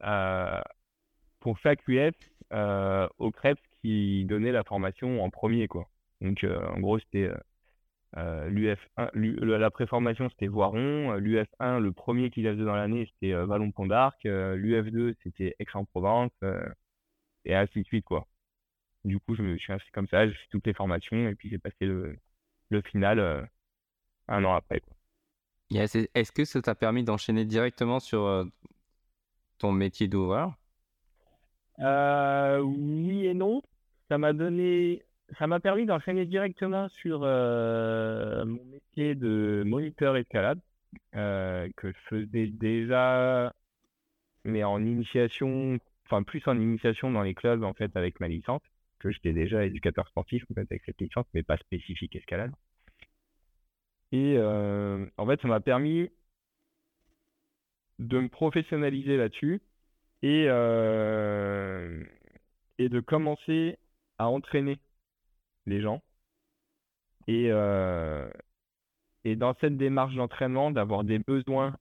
[0.05, 0.61] euh,
[1.41, 2.15] pour chaque UF
[2.53, 5.89] euh, au CREPS qui donnait la formation en premier quoi.
[6.21, 7.31] Donc euh, en gros c'était
[8.17, 13.87] l'UF1, la préformation c'était Voiron, l'UF1 le premier qu'il avait dans l'année c'était Vallon Pont
[13.87, 16.33] d'Arc, l'UF2 c'était Aix-en-Provence
[17.47, 18.27] et ainsi de suite quoi.
[19.05, 21.51] Du coup, je me suis inscrit comme ça, j'ai fait toutes les formations et puis
[21.51, 22.19] j'ai passé le,
[22.71, 23.43] le final euh,
[24.29, 24.83] un an après.
[25.71, 28.45] Est-ce que ça t'a permis d'enchaîner directement sur euh,
[29.59, 30.55] ton métier d'ouvreur?
[31.81, 33.63] Euh, Oui et non.
[34.09, 35.03] Ça m'a donné,
[35.39, 40.61] ça m'a permis d'enchaîner directement sur mon métier de moniteur escalade
[41.13, 43.53] que je faisais déjà,
[44.45, 48.63] mais en initiation, enfin plus en initiation dans les clubs en fait avec ma licence
[48.99, 52.53] que j'étais déjà éducateur sportif en fait, avec cette licence, mais pas spécifique escalade.
[54.13, 56.11] Et euh, en fait, ça m'a permis
[57.99, 59.61] de me professionnaliser là-dessus
[60.23, 62.05] et, euh,
[62.79, 63.79] et de commencer
[64.19, 64.79] à entraîner
[65.67, 66.03] les gens.
[67.27, 68.31] Et, euh,
[69.25, 71.77] et dans cette démarche d'entraînement, d'avoir des besoins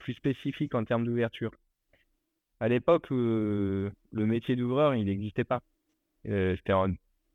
[0.00, 1.52] plus spécifiques en termes d'ouverture.
[2.60, 5.62] À l'époque, le métier d'ouvreur, il n'existait pas.
[6.28, 6.56] Euh,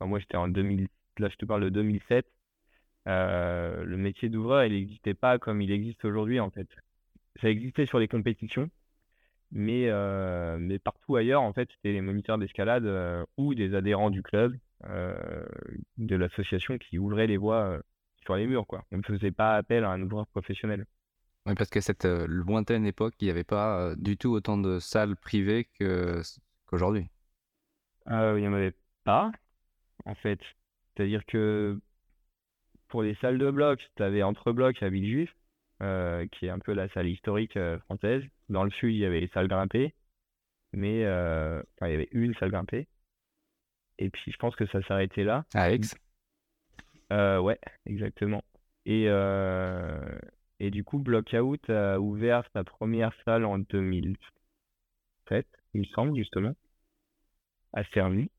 [0.01, 2.27] moi, j'étais en 2000, là, je te parle de 2007.
[3.07, 6.67] Euh, le métier d'ouvreur, il n'existait pas comme il existe aujourd'hui, en fait.
[7.41, 8.69] Ça existait sur les compétitions,
[9.51, 12.85] mais, euh, mais partout ailleurs, en fait, c'était les moniteurs d'escalade
[13.37, 14.55] ou des adhérents du club
[15.97, 17.81] de l'association qui ouvrait les voies
[18.23, 18.85] sur les murs, quoi.
[18.91, 20.85] On ne faisait pas appel à un ouvreur professionnel.
[21.45, 25.15] Oui, parce qu'à cette lointaine époque, il n'y avait pas du tout autant de salles
[25.15, 27.07] privées qu'aujourd'hui.
[28.07, 29.31] il n'y en avait pas,
[30.05, 30.39] en fait.
[30.95, 31.79] C'est-à-dire que
[32.87, 35.35] pour les salles de bloc, tu avais entre blocs à Villejuif,
[35.81, 38.23] euh, qui est un peu la salle historique euh, française.
[38.49, 39.93] Dans le sud, il y avait les salles grimpées,
[40.71, 42.87] mais euh, il y avait une salle grimpée.
[43.97, 45.45] Et puis je pense que ça s'arrêtait là.
[45.53, 45.81] À Aix
[47.11, 48.43] Ouais, exactement.
[48.85, 49.07] Et,
[50.59, 56.53] et du coup, Blockout a ouvert sa première salle en 2007, il me semble, justement,
[57.73, 58.29] à Cerny.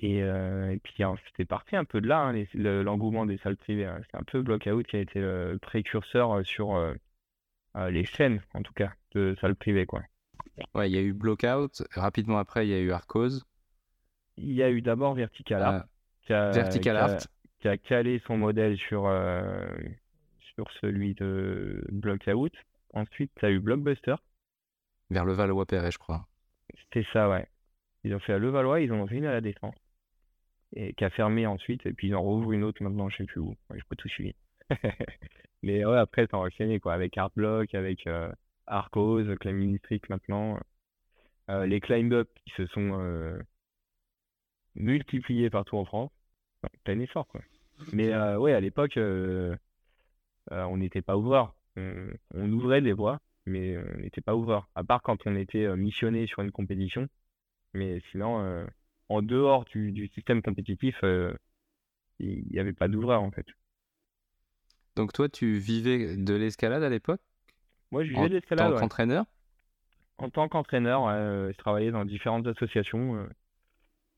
[0.00, 3.86] Et, euh, et puis c'était parti un peu de là, hein, l'engouement des salles privées.
[3.86, 4.00] Hein.
[4.10, 6.94] C'est un peu Blockout qui a été le précurseur euh, sur euh,
[7.90, 9.86] les chaînes, en tout cas, de salles privées.
[9.86, 10.02] Quoi.
[10.74, 11.82] Ouais, il y a eu Blockout.
[11.94, 13.40] Rapidement après, il y a eu Arcos.
[14.36, 15.84] Il y a eu d'abord Vertical Art.
[16.22, 17.18] qui a, Vertical Art.
[17.58, 19.08] Qui a, calé son modèle sur,
[20.58, 22.52] sur celui de Blockout.
[22.92, 24.16] Ensuite, tu as eu Blockbuster.
[25.08, 26.26] Vers le Valois-Perret, je crois.
[26.82, 27.46] C'était ça, ouais.
[28.02, 29.76] Ils ont fait à Levallois, ils en ont fait une à la Défense
[30.74, 33.24] et qui a fermé ensuite, et puis ils en rouvrent une autre maintenant, je sais
[33.24, 33.56] plus où.
[33.70, 34.36] Ouais, je peux tout suivre.
[35.62, 38.30] Mais ouais, après, ça enchaîné, quoi, avec Artblock, avec euh,
[38.66, 40.58] Arcos, Climb District maintenant.
[41.50, 43.38] Euh, les Climb Up qui se sont euh,
[44.74, 46.10] multipliés partout en France.
[46.62, 47.40] Enfin, plein essor, quoi.
[47.92, 48.98] Mais euh, ouais, à l'époque,
[50.50, 51.54] on n'était pas ouvreur.
[51.76, 54.68] On, on, ouvrait des voies, mais on n'était pas ouvreur.
[54.74, 57.08] À part quand on était missionné sur une compétition.
[57.74, 58.66] Mais sinon,
[59.08, 61.32] en dehors du, système compétitif, euh,
[62.18, 63.46] il n'y avait pas d'ouvreur en fait.
[64.96, 67.20] Donc toi, tu vivais de l'escalade à l'époque?
[67.90, 68.72] Moi, je vivais de l'escalade.
[68.72, 69.24] En tant qu'entraîneur?
[70.18, 73.28] En tant qu'entraîneur, je travaillais dans différentes associations euh,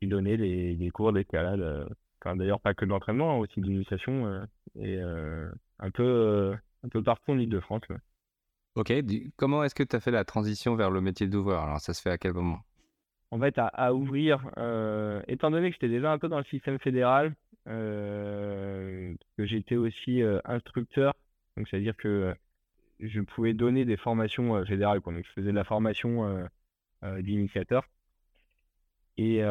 [0.00, 1.60] qui donnaient des, cours d'escalade.
[1.60, 1.86] Euh,
[2.24, 4.46] d'ailleurs, pas que d'entraînement, hein, aussi d'initiation
[4.78, 7.82] et un peu un peu partout en Ile-de-France.
[8.76, 8.92] Ok,
[9.36, 12.00] comment est-ce que tu as fait la transition vers le métier d'ouvreur Alors, ça se
[12.00, 12.60] fait à quel moment?
[13.32, 16.78] En fait, à, ouvrir, euh, étant donné que j'étais déjà un peu dans le système
[16.78, 17.34] fédéral,
[17.68, 21.14] euh, que j'étais aussi euh, instructeur,
[21.56, 22.34] donc c'est-à-dire que
[22.98, 26.48] je pouvais donner des formations fédérales, donc je faisais de la formation
[27.02, 27.84] d'initiateur.
[29.16, 29.42] Et,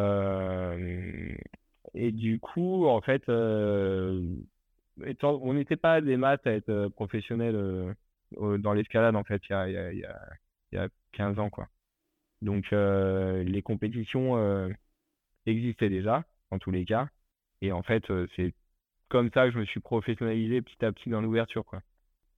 [1.94, 3.24] et du coup, en fait,
[5.06, 7.96] étant, on n'était pas des maths à être professionnels
[8.40, 10.06] dans l'escalade, en fait, il y a, y, y,
[10.76, 11.68] y a 15 ans, quoi.
[12.42, 14.70] Donc euh, les compétitions euh,
[15.46, 17.10] existaient déjà, en tous les cas.
[17.62, 18.54] Et en fait, euh, c'est
[19.10, 21.66] comme ça que je me suis professionnalisé petit à petit dans l'ouverture.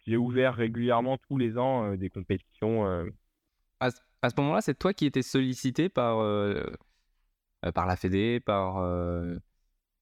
[0.07, 2.85] J'ai ouvert régulièrement tous les ans des compétitions.
[3.79, 6.17] À, ce moment-là, c'est toi qui étais sollicité par,
[7.73, 8.81] par la Fédé, par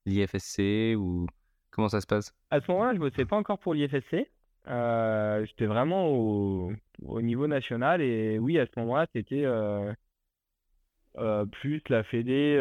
[0.06, 1.28] l'IFSC ou
[1.72, 2.34] comment ça se passe?
[2.52, 4.30] À ce moment-là, je ne bossais pas encore pour l'IFSC.
[4.67, 9.93] Euh, j'étais vraiment au, au, niveau national et oui, à ce moment-là, c'était euh,
[11.17, 12.60] euh, plus la Fédé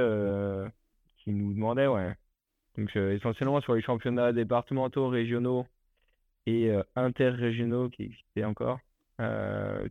[1.19, 2.15] qui nous demandait, ouais.
[2.77, 5.67] Donc essentiellement sur les championnats départementaux, régionaux
[6.47, 8.79] et interrégionaux qui existaient encore.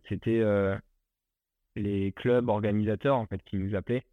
[0.08, 0.42] c'était
[1.76, 4.04] les clubs organisateurs en fait qui nous appelaient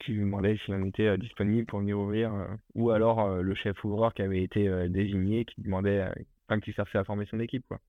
[0.00, 2.32] qui nous demandait si on était disponible pour venir ouvrir,
[2.74, 6.08] ou alors le chef ouvreur qui avait été désigné qui demandait
[6.48, 7.80] enfin, qui cherchait à former son équipe, quoi.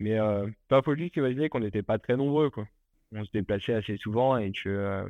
[0.00, 2.66] Mais euh, pas faut juste imaginer qu'on n'était pas très nombreux, quoi.
[3.12, 5.08] On se déplaçait assez souvent et que euh,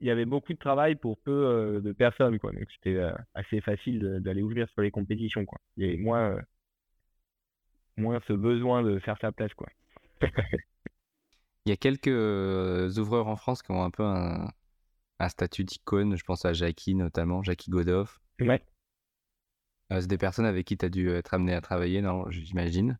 [0.00, 2.52] il y avait beaucoup de travail pour peu euh, de personnes, quoi.
[2.52, 5.58] Donc c'était euh, assez facile d'aller ouvrir sur les compétitions, quoi.
[5.76, 6.40] Il y avait moins,
[7.96, 9.68] moins ce besoin de faire sa place, quoi.
[10.22, 14.48] il y a quelques ouvreurs en France qui ont un peu un,
[15.20, 16.16] un statut d'icône.
[16.16, 18.20] Je pense à Jackie notamment, Jackie Godoff.
[18.40, 18.60] Ouais.
[19.92, 22.98] Euh, c'est des personnes avec qui tu as dû être amené à travailler, non J'imagine.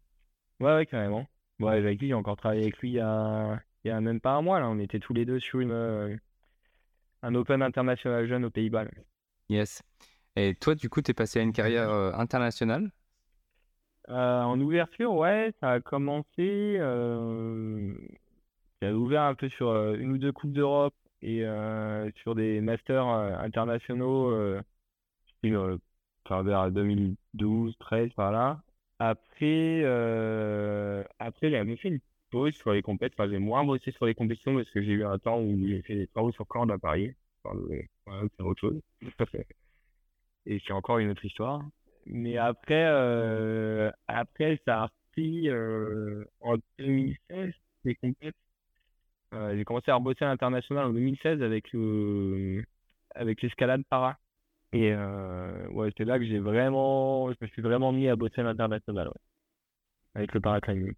[0.60, 1.26] Ouais, ouais, carrément.
[1.58, 4.32] Ouais, lui, j'ai encore travaillé avec lui il y a, il y a même pas
[4.32, 4.60] un mois.
[4.60, 4.68] Là.
[4.68, 6.16] On était tous les deux sur une, euh,
[7.22, 8.84] un Open international jeune aux Pays-Bas.
[9.48, 9.82] Yes.
[10.36, 12.90] Et toi, du coup, tu es passé à une carrière euh, internationale?
[14.08, 16.76] En ouverture, ouais, ça a commencé.
[18.82, 21.44] J'ai ouvert un peu sur une ou deux Coupes d'Europe et
[22.22, 24.60] sur des masters internationaux
[26.38, 28.62] vers 2012, 13 par là.
[28.98, 33.24] Après, euh, après, j'ai fait une pause sur les compétitions.
[33.24, 35.82] Enfin, j'ai moins bossé sur les compétitions parce que j'ai eu un temps où j'ai
[35.82, 37.14] fait des travaux sur corde à Paris.
[37.44, 37.58] Enfin,
[38.36, 38.80] c'est autre chose.
[40.46, 41.62] Et c'est encore une autre histoire.
[42.06, 47.52] Mais après, euh, après ça a repris euh, en 2016,
[47.84, 48.39] les compétitions.
[49.50, 51.74] Euh, j'ai commencé à bosser à l'international en 2016 avec,
[53.14, 54.18] avec l'escalade para.
[54.72, 58.44] Et ouais, c'est là que j'ai vraiment, je me suis vraiment mis à bosser à
[58.44, 59.20] l'international, ouais,
[60.14, 60.94] avec le paraclimbing.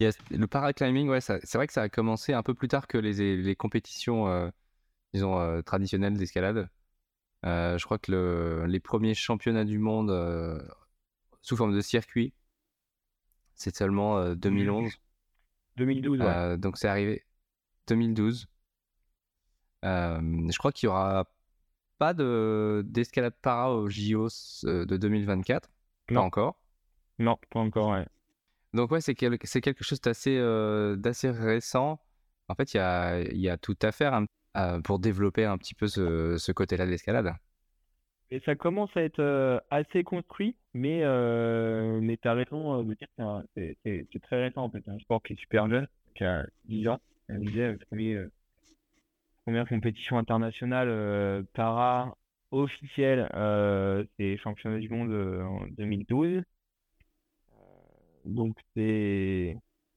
[0.00, 0.18] Yes.
[0.30, 3.36] Le paraclimbing, ouais, c'est vrai que ça a commencé un peu plus tard que les,
[3.36, 4.50] les compétitions,
[5.14, 6.68] disons, traditionnelles d'escalade.
[7.44, 10.10] je crois que le, les premiers championnats du monde
[11.42, 12.34] sous forme de circuit,
[13.54, 14.92] c'est seulement 2011.
[15.76, 16.58] 2012, ouais.
[16.58, 17.22] donc c'est arrivé
[17.88, 18.46] 2012.
[19.82, 21.26] je crois qu'il y aura
[21.98, 25.68] pas de d'escalade para au JOS de 2024.
[26.08, 26.60] Pas encore.
[27.18, 28.06] Non, pas encore, ouais.
[28.74, 30.38] Donc ouais, c'est c'est quelque chose d'assez
[30.98, 32.00] d'assez récent.
[32.48, 34.20] En fait, il y a, y a tout à faire
[34.84, 37.32] pour développer un petit peu ce, ce côté-là de l'escalade.
[38.30, 41.00] Et ça commence à être assez construit, mais,
[42.00, 43.08] mais tu as raison de dire
[43.56, 44.82] que c'est très récent en fait.
[44.88, 47.00] un sport qui est super jeune, qui a 10 ans.
[47.28, 47.76] Je disais,
[49.44, 52.16] première compétition internationale para
[52.50, 53.28] officielle,
[54.18, 55.12] c'est championnat du monde
[55.42, 56.42] en 2012.
[58.24, 59.56] Donc c'est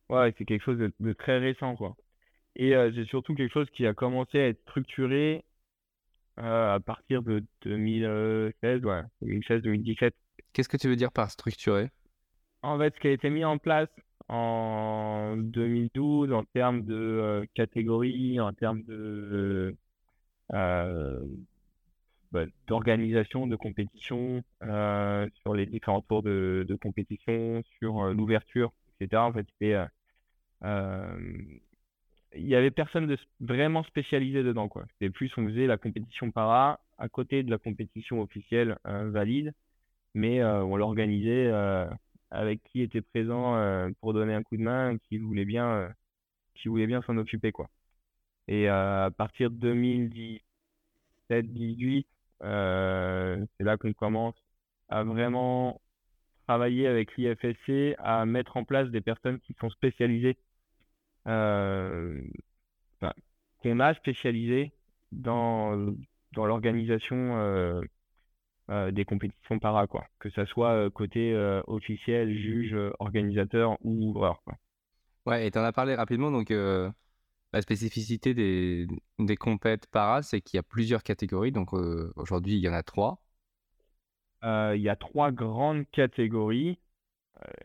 [0.10, 1.96] ouais, c'est quelque chose de, très récent quoi.
[2.56, 5.44] Et c'est surtout quelque chose qui a commencé à être structuré
[6.38, 10.12] à partir de 2016, ouais, 2016-2017.
[10.54, 11.90] Qu'est-ce que tu veux dire par structuré?
[12.62, 13.90] En fait, ce qui a été mis en place
[14.30, 19.76] en 2012 en termes de catégories, en termes de
[22.32, 29.22] bah, d'organisation de compétition sur les différents tours de, de compétition, sur l'ouverture, etc.
[29.24, 29.48] En fait,
[32.36, 34.86] il y avait personne de vraiment spécialisé dedans quoi.
[34.94, 39.54] C'était plus on faisait la compétition para à côté de la compétition officielle valide,
[40.14, 41.52] mais on l'organisait
[42.32, 43.56] avec qui était présent
[44.02, 45.94] pour donner un coup de main, qui voulait bien,
[46.56, 47.70] qui voulait bien s'en occuper quoi.
[48.48, 49.58] Et à partir de
[51.32, 52.06] 2017-18,
[52.42, 54.36] c'est là qu'on commence
[54.90, 55.82] à vraiment
[56.48, 60.38] travailler avec l'IFSC à mettre en place des personnes qui sont spécialisées
[61.28, 62.22] euh,
[63.62, 64.72] qu'on a spécialisé
[65.12, 65.94] dans,
[66.34, 67.82] dans l'organisation
[68.70, 70.06] euh, euh, des compétitions para, quoi.
[70.20, 71.36] Que ça soit côté
[71.68, 74.56] officiel, juge, organisateur ou ouvreur, quoi.
[75.26, 80.42] Ouais, et tu en as parlé rapidement, donc la spécificité des, des compètes para, c'est
[80.42, 81.52] qu'il y a plusieurs catégories.
[81.52, 83.22] Donc aujourd'hui, il y en a trois.
[84.44, 86.80] il y a trois grandes catégories.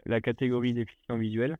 [0.06, 1.56] la catégorie déficient visuel,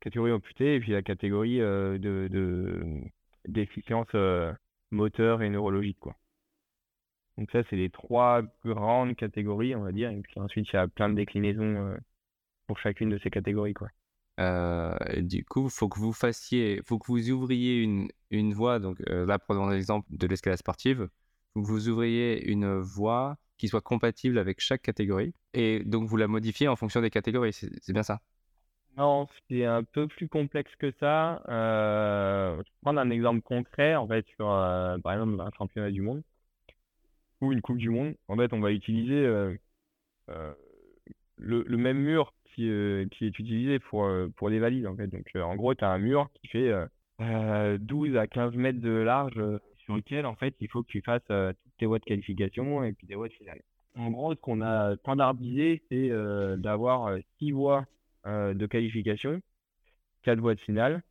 [0.00, 3.02] catégorie amputée et puis la catégorie euh, de, de
[3.46, 4.52] déficience euh,
[4.90, 6.16] moteur et neurologique quoi.
[7.38, 10.78] Donc ça c'est les trois grandes catégories on va dire et puis ensuite il y
[10.78, 11.96] a plein de déclinaisons euh,
[12.66, 13.88] pour chacune de ces catégories quoi.
[15.18, 18.78] du coup, faut que vous fassiez, faut que vous ouvriez une, une voie.
[18.78, 21.08] Donc là, prenons l'exemple de l'escalade sportive.
[21.54, 25.34] Faut que vous ouvriez une voie qui soit compatible avec chaque catégorie.
[25.54, 27.52] Et donc vous la modifiez en fonction des catégories.
[27.52, 28.20] C'est bien ça?
[28.96, 31.42] Non, c'est un peu plus complexe que ça.
[31.48, 35.90] Euh, je vais prendre un exemple concret, en fait, sur, euh, par exemple, un championnat
[35.90, 36.22] du monde
[37.40, 38.14] ou une coupe du monde.
[38.28, 39.54] En fait, on va utiliser euh,
[41.36, 42.70] le, même mur qui,
[43.12, 45.06] qui est utilisé pour, pour les valides, en fait.
[45.06, 46.72] Donc, en gros, tu as un mur qui fait
[47.20, 49.40] 12 à 15 mètres de large
[49.78, 51.22] sur lequel, en fait, il faut que tu fasses
[51.78, 53.62] tes voies de qualification et puis des voies de finale.
[53.96, 56.10] En gros, ce qu'on a standardisé, c'est
[56.58, 57.86] d'avoir six voies
[58.28, 59.40] euh, de qualification,
[60.24, 61.02] 4 voies de finale.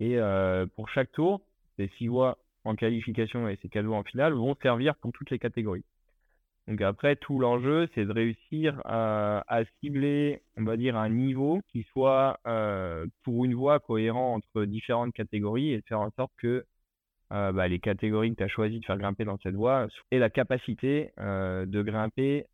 [0.00, 1.42] Et euh, pour chaque tour,
[1.76, 5.38] ces 6 voies en qualification et 4 voies en finale vont servir pour toutes les
[5.38, 5.84] catégories.
[6.66, 11.82] Donc après, tout l'enjeu, c'est de réussir à, cibler, on va dire, un niveau qui
[11.92, 16.64] soit euh, pour une voie cohérent entre différentes catégories et de faire en sorte que
[17.30, 20.30] bah, les catégories que tu as choisi de faire grimper dans cette voie aient la
[20.30, 22.46] capacité de grimper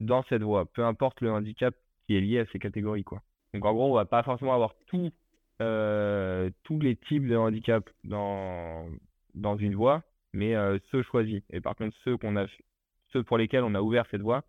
[0.00, 1.74] dans cette voie, peu importe le handicap
[2.06, 3.04] qui est lié à ces catégories.
[3.04, 3.22] Quoi.
[3.54, 4.74] Donc en gros, on va pas forcément avoir
[5.60, 8.86] euh, tous les types de handicap dans,
[9.34, 11.42] dans une voie, mais euh, ceux choisis.
[11.50, 12.46] Et par contre, ceux, qu'on a,
[13.12, 14.44] ceux pour lesquels on a ouvert cette voie,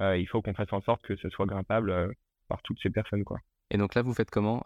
[0.00, 2.14] euh, il faut qu'on fasse en sorte que ce soit grimpable
[2.48, 3.24] par toutes ces personnes.
[3.24, 3.38] Quoi.
[3.70, 4.62] Et donc là, vous faites comment?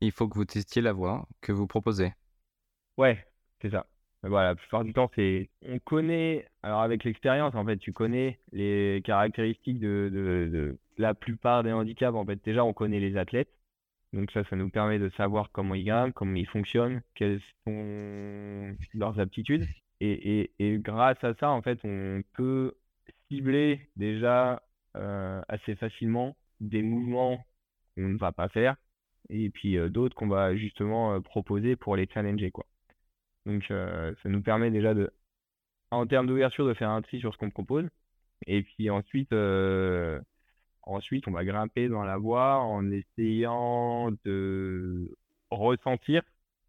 [0.00, 2.12] Il faut que vous testiez la voie que vous proposez.
[2.96, 3.26] Ouais,
[3.60, 3.86] c'est ça.
[4.22, 5.50] Voilà, la plupart du temps, c'est.
[5.62, 6.48] On connaît.
[6.62, 12.16] Alors, avec l'expérience, en fait, tu connais les caractéristiques de, de, la plupart des handicaps.
[12.16, 13.50] En fait, déjà, on connaît les athlètes.
[14.16, 18.74] Donc, ça, ça nous permet de savoir comment ils grimpent, comment ils fonctionnent, quelles sont
[18.94, 19.66] leurs aptitudes.
[20.00, 22.74] Et, et, et grâce à ça, en fait, on peut
[23.28, 24.62] cibler déjà
[24.96, 27.44] euh, assez facilement des mouvements
[27.94, 28.76] qu'on ne va pas faire
[29.28, 32.64] et puis euh, d'autres qu'on va justement euh, proposer pour les challenger, quoi.
[33.44, 35.12] Donc, ça nous permet déjà de
[35.90, 37.86] en termes d'ouverture, de faire un tri sur ce qu'on propose.
[38.46, 39.30] Et puis ensuite,
[40.86, 45.14] ensuite, on va grimper dans la voie en essayant de
[45.50, 46.22] ressentir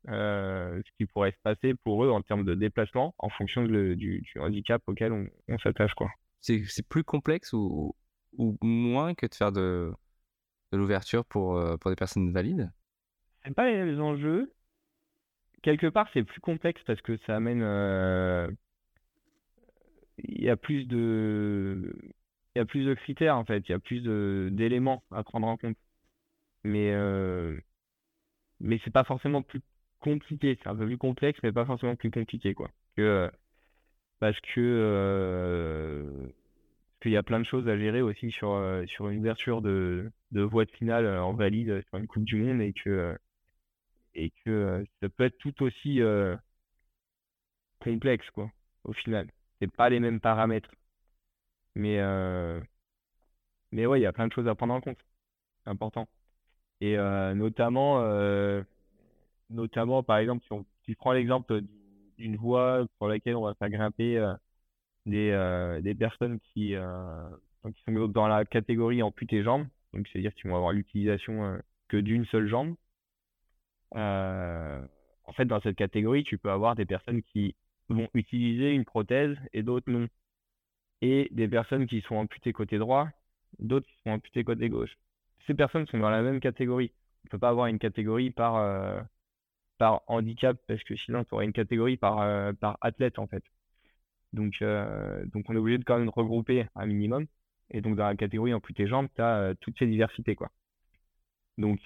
[0.10, 4.24] euh, ce qui pourrait se passer pour eux en termes de déplacement en fonction du,
[4.40, 5.94] handicap auquel on, s'attache.
[5.94, 6.10] quoi.
[6.40, 7.96] C'est plus complexe ou,
[8.38, 9.92] ou, moins que de faire de,
[10.72, 12.72] de l'ouverture pour, euh, pour des personnes valides?
[13.44, 14.54] C'est pas les enjeux.
[15.64, 17.62] Quelque part, c'est plus complexe parce que ça amène
[20.18, 21.96] il y a plus de
[22.58, 24.02] y a plus de critères en fait, il y a plus
[24.52, 25.78] d'éléments à prendre en compte.
[26.64, 27.60] Mais euh,
[28.60, 29.62] mais c'est pas forcément plus
[30.00, 32.70] compliqué, c'est un peu plus complexe, mais pas forcément plus compliqué quoi.
[32.96, 33.32] Que,
[34.20, 36.28] parce que euh,
[37.02, 40.12] qu'il y a plein de choses à gérer aussi sur euh, sur une ouverture de
[40.32, 43.18] de voie de finale en valide sur une Coupe du Monde et que
[44.16, 46.02] et que ça peut être tout aussi
[47.80, 48.52] complexe quoi
[48.84, 49.28] au final
[49.60, 50.70] c'est pas les mêmes paramètres.
[51.78, 52.60] Mais, euh,
[53.72, 55.00] mais ouais, il y a plein de choses à prendre en compte.
[55.66, 56.08] Important.
[56.82, 58.64] Et euh, notamment, euh,
[59.50, 61.62] notamment, par exemple, si on si prend l'exemple
[62.18, 64.36] d'une voie pour laquelle on va faire grimper
[65.06, 66.76] des, des personnes qui,
[67.76, 71.60] qui sont dans la catégorie amputé jambes, donc c'est-à-dire qu'ils vont avoir l'utilisation
[71.90, 72.76] que d'une seule jambe.
[73.94, 77.56] en fait, dans cette catégorie, tu peux avoir des personnes qui
[77.90, 80.08] vont utiliser une prothèse et d'autres non.
[81.02, 83.08] Et des personnes qui sont amputées côté droit,
[83.60, 84.98] d'autres qui sont amputées côté gauche.
[85.46, 86.92] Ces personnes sont dans la même catégorie.
[87.24, 89.02] On ne peut pas avoir une catégorie par, euh,
[89.78, 93.44] par handicap parce que sinon tu aurais une catégorie par, euh, par athlète en fait.
[94.34, 97.28] Donc, euh, donc on est obligé de quand même regrouper un minimum.
[97.72, 100.36] Et donc dans la catégorie amputé jambes, tu as toutes ces diversités.
[100.36, 100.52] Quoi.
[101.58, 101.80] Donc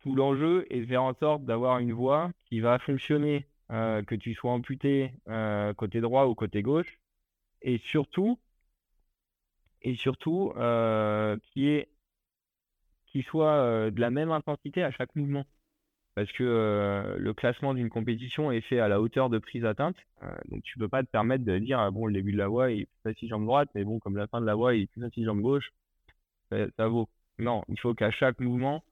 [0.00, 4.34] tout l'enjeu est de faire en sorte d'avoir une voie qui va fonctionner que tu
[4.34, 5.12] sois amputé
[5.76, 6.98] côté droit ou côté gauche,
[7.64, 8.38] et surtout,
[9.82, 11.88] et surtout euh, qui est
[13.06, 15.44] qui soit de la même intensité à chaque mouvement.
[16.16, 19.96] Parce que le classement d'une compétition est fait à la hauteur de prise atteinte.
[20.50, 22.72] donc tu peux pas te permettre de dire ah, bon le début de la voie
[22.72, 25.00] est plus facile jambe droite, mais bon comme la fin de la voie est plus
[25.00, 25.72] facile jambe gauche,
[26.50, 27.08] ça vaut.
[27.38, 28.84] Non, il faut qu'à chaque mouvement,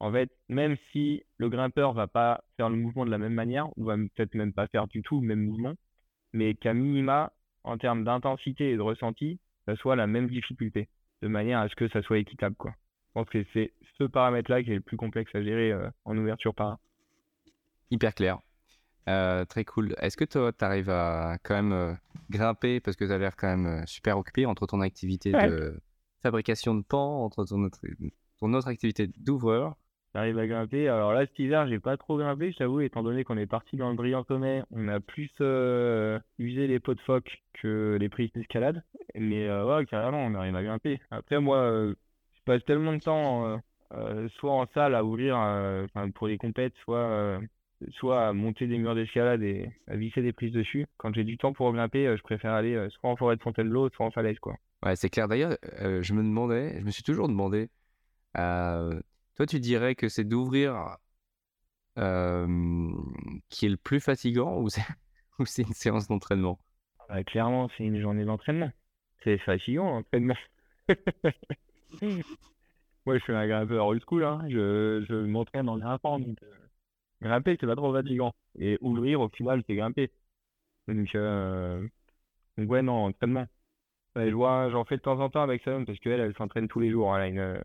[0.00, 3.68] en fait, même si le grimpeur va pas faire le mouvement de la même manière,
[3.78, 5.74] ou va peut-être même pas faire du tout le même mouvement,
[6.32, 7.32] mais qu'à minima,
[7.64, 10.88] en termes d'intensité et de ressenti, ça soit la même difficulté,
[11.22, 12.72] de manière à ce que ça soit équitable, quoi.
[13.08, 16.16] Je pense que c'est ce paramètre-là qui est le plus complexe à gérer euh, en
[16.16, 16.78] ouverture par.
[17.90, 18.38] Hyper clair.
[19.08, 19.94] Euh, très cool.
[19.98, 21.94] Est-ce que toi, tu arrives à quand même euh,
[22.30, 25.80] grimper, parce que tu as l'air quand même super occupé entre ton activité de
[26.22, 27.80] fabrication de pans, entre ton autre,
[28.38, 29.76] ton autre activité d'ouvreur
[30.14, 30.88] J'arrive à grimper.
[30.88, 33.76] Alors là, cet hiver, j'ai pas trop grimpé, je t'avoue, étant donné qu'on est parti
[33.76, 38.08] dans le brillant sommet, on a plus euh, usé les pots de phoque que les
[38.08, 38.82] prises d'escalade.
[39.14, 40.98] Mais euh, ouais, carrément, on arrive à grimper.
[41.10, 41.94] Après, moi, euh,
[42.34, 43.60] je passe tellement de temps
[44.38, 45.36] soit en salle à ouvrir
[46.14, 47.40] pour les compètes, soit,
[47.92, 50.86] soit à monter des murs d'escalade et à visser des prises dessus.
[50.96, 54.06] Quand j'ai du temps pour grimper, je préfère aller soit en forêt de Fontainebleau, soit
[54.06, 54.56] en falaise, quoi.
[54.84, 55.28] Ouais, c'est clair.
[55.28, 57.68] D'ailleurs, je me demandais, je me suis toujours demandé.
[59.38, 60.96] Toi, tu dirais que c'est d'ouvrir
[61.94, 66.58] qui est le plus fatigant ou c'est, une séance d'entraînement?
[67.08, 68.72] Bah, Clairement, c'est une journée d'entraînement.
[69.22, 70.34] C'est fatigant l'entraînement.
[73.06, 74.24] Moi, je suis un grimpeur old school.
[74.24, 74.40] Hein.
[74.48, 76.20] Je, m'entraîne en grimpant.
[76.20, 76.34] Euh,
[77.22, 78.34] grimper, c'est pas trop fatigant.
[78.58, 80.10] Et ouvrir, au final, c'est grimper.
[80.88, 81.86] Donc, euh,
[82.56, 83.46] ouais, non, entraînement.
[84.16, 86.80] je vois, j'en fais de temps en temps avec Salon parce qu'elle, elle s'entraîne tous
[86.80, 87.16] les jours.
[87.16, 87.62] Elle a une,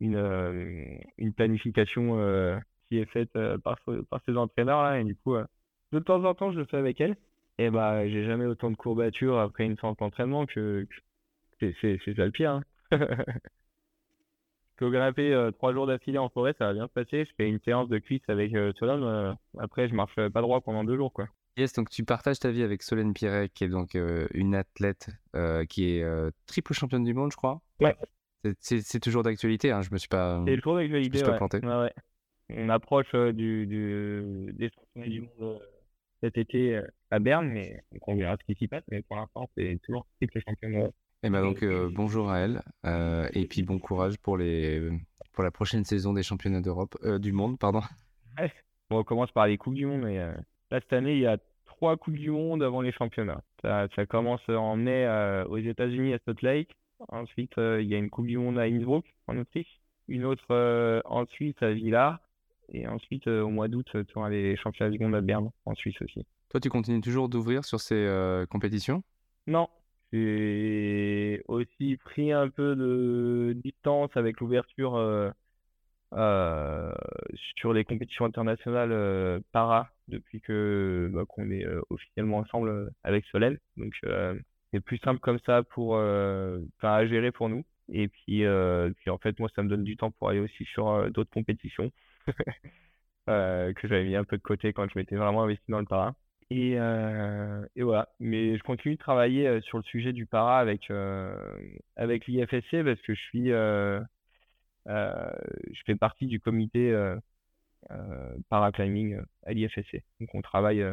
[0.00, 3.78] une, euh, une planification euh, qui est faite euh, par,
[4.10, 5.00] par ces entraîneurs-là.
[5.00, 5.36] Et du coup,
[5.92, 7.16] de temps en temps, je le fais avec elle.
[7.58, 10.86] Et bah, j'ai jamais autant de courbatures après une séance d'entraînement que,
[11.58, 12.50] c'est ça le pire.
[12.50, 12.62] Hein.
[14.76, 17.24] que grimper trois jours d'affilée en forêt, ça va bien se passer.
[17.24, 19.34] Je fais une séance de cuisse avec Solène.
[19.58, 21.14] après, je marche pas droit pendant deux jours.
[21.14, 21.28] Quoi.
[21.56, 23.96] Yes, donc tu partages ta vie avec Solène Piret, qui est donc
[24.34, 25.08] une athlète
[25.70, 26.04] qui est
[26.44, 27.62] triple championne du monde, je crois.
[27.80, 27.96] Ouais.
[28.60, 30.42] C'est toujours d'actualité, hein, je me suis pas.
[30.46, 31.92] C'est toujours d'actualité, ouais.
[32.48, 35.58] On approche euh, du, du, des championnats du monde euh,
[36.22, 38.84] cet été euh, à Berne, mais on verra ce qui s'y passe.
[38.90, 40.88] Mais pour l'instant, c'est toujours triple championnat.
[41.22, 42.60] Et bah donc bonjour à elle
[43.32, 44.90] et puis bon courage pour les
[45.32, 47.80] pour la prochaine saison des championnats d'Europe du monde pardon.
[48.90, 50.36] Bon, on commence par les coupes du monde mais là
[50.70, 53.42] cette année il y a trois coupes du monde avant les championnats.
[53.62, 55.08] Ça, ça commence en mai
[55.48, 56.76] aux États-Unis à Salt Lake.
[57.08, 59.80] Ensuite, euh, il y a une Coupe du Monde à Innsbruck, en Autriche.
[60.08, 62.20] Une autre euh, ensuite à Villars.
[62.72, 65.74] Et ensuite, euh, au mois d'août, tu auras les championnats du monde à Berne, en
[65.74, 66.26] Suisse aussi.
[66.48, 69.02] Toi, tu continues toujours d'ouvrir sur ces compétitions?
[69.46, 69.68] Non,
[70.12, 75.30] j'ai aussi pris un peu de distance avec l'ouverture euh,
[76.12, 76.92] euh,
[77.56, 83.58] sur les compétitions internationales euh, para depuis que bah, qu'on est officiellement ensemble avec Solène.
[83.76, 83.94] Donc
[84.76, 87.64] c'est plus simple comme ça pour euh, à gérer pour nous.
[87.88, 90.64] Et puis, euh, puis en fait moi ça me donne du temps pour aller aussi
[90.66, 91.90] sur euh, d'autres compétitions
[93.26, 96.14] que j'avais mis un peu de côté quand je m'étais vraiment investi dans le para.
[96.50, 98.08] Et, euh, et voilà.
[98.20, 101.58] Mais je continue de travailler sur le sujet du para avec, euh,
[101.96, 104.00] avec l'IFSC parce que je suis, euh,
[104.86, 106.94] je fais partie du comité
[108.48, 110.02] paraclimbing à l'IFSC.
[110.20, 110.84] Donc on travaille,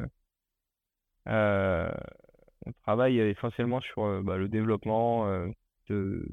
[2.65, 5.47] on travaille essentiellement sur euh, bah, le développement euh,
[5.89, 6.25] de,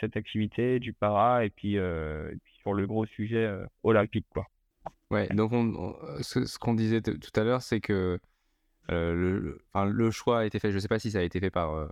[0.00, 4.46] cette activité, du para, et puis, euh, sur le gros sujet euh, olympique, quoi.
[5.10, 8.18] Ouais, donc on, on- ce, qu'on disait tout à l'heure, c'est que
[8.90, 11.50] euh, le, choix a été fait, je ne sais pas si ça a été fait
[11.50, 11.88] par, euh,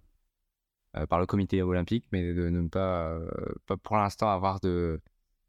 [0.96, 5.00] euh, par le comité olympique, mais de ne pas, euh, pour l'instant avoir de,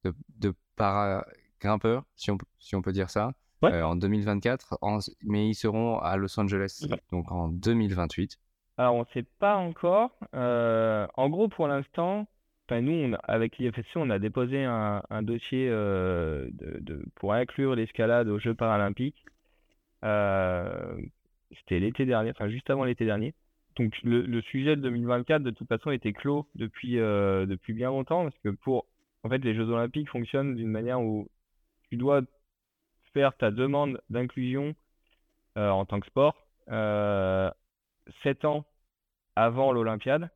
[0.04, 3.74] de, para-grimpeurs, si on, si on peut dire ça, Ouais.
[3.74, 8.38] euh, en 2024, en- mais ils seront à Los Angeles, donc en 2028.
[8.78, 10.12] Alors, on ne sait pas encore.
[10.34, 12.28] Euh, en gros, pour l'instant,
[12.72, 17.34] nous, on a- avec l'IFSC, on a déposé un, un dossier euh, de, de- pour
[17.34, 19.26] inclure l'escalade aux Jeux paralympiques.
[21.58, 23.34] C'était l'été dernier, enfin juste avant l'été dernier.
[23.78, 28.24] Donc, le, le sujet de 2024, de toute façon, était clos depuis, depuis bien longtemps,
[28.24, 28.86] parce que pour,
[29.24, 31.28] en fait, les Jeux olympiques fonctionnent d'une manière où
[31.90, 32.22] tu dois
[33.14, 34.76] faire ta demande d'inclusion
[35.58, 36.36] euh, en tant que sport.
[36.72, 37.50] Euh,
[38.24, 38.66] 7 ans
[39.36, 40.30] avant l'Olympiade.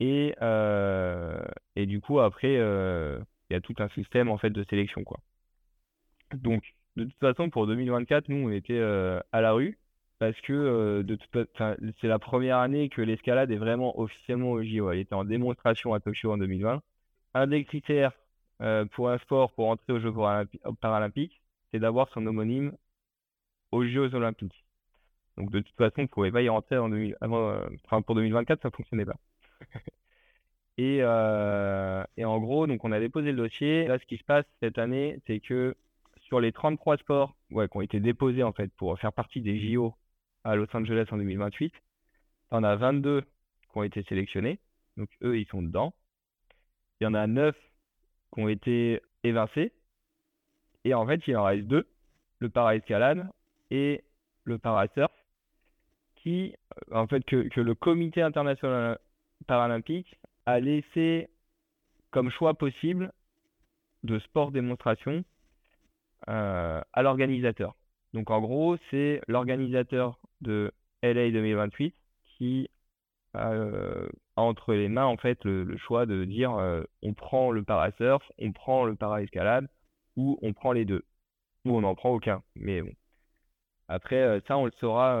[0.00, 1.44] Et, euh,
[1.76, 5.04] et du coup, après, euh, il y a tout un système en fait de sélection,
[5.04, 5.20] quoi.
[6.34, 6.64] Donc,
[6.96, 9.78] de toute façon, pour 2024, nous, on était à la rue
[10.18, 14.62] parce que de toute enfin, c'est la première année que l'escalade est vraiment officiellement au
[14.62, 14.90] JO.
[14.90, 16.82] Elle était en démonstration à Tokyo en 2020.
[17.34, 18.12] Un des critères
[18.62, 21.42] euh, pour un sport pour entrer aux Jeux paralympi- paralympiques,
[21.72, 22.76] c'est d'avoir son homonyme
[23.72, 24.64] aux Jeux olympiques.
[25.38, 28.02] Donc de toute façon, on ne pouvait pas y rentrer en 2000 avant, euh, enfin,
[28.02, 29.16] pour 2024, ça ne fonctionnait pas.
[30.78, 33.86] Et, euh, et en gros, donc on a déposé le dossier.
[33.86, 35.76] Là, ce qui se passe cette année, c'est que
[36.22, 39.58] sur les 33 sports ouais, qui ont été déposés en fait pour faire partie des
[39.60, 39.94] JO
[40.44, 41.74] à Los Angeles en 2028,
[42.50, 44.58] on a 22 qui ont été sélectionnés.
[44.96, 45.94] Donc eux, ils sont dedans.
[47.00, 47.54] Il y en a 9
[48.36, 49.72] ont été évincés.
[50.84, 51.86] Et en fait, il en reste deux,
[52.38, 53.28] le para-escalade
[53.70, 54.04] et
[54.44, 55.12] le para-surf,
[56.16, 56.54] qui,
[56.92, 58.98] euh, en fait, que, que le comité international
[59.46, 61.28] paralympique a laissé
[62.10, 63.12] comme choix possible
[64.02, 65.24] de sport démonstration
[66.28, 67.74] euh, à l'organisateur.
[68.12, 70.72] Donc en gros, c'est l'organisateur de
[71.02, 71.94] LA 2028
[72.36, 72.68] qui
[74.36, 76.52] entre les mains en fait le, le choix de dire
[77.02, 79.68] on prend le parasurf, on prend le para-escalade
[80.16, 81.04] ou on prend les deux
[81.64, 82.42] ou on n'en prend aucun.
[82.56, 82.92] Mais bon.
[83.88, 85.16] Après ça on le saura.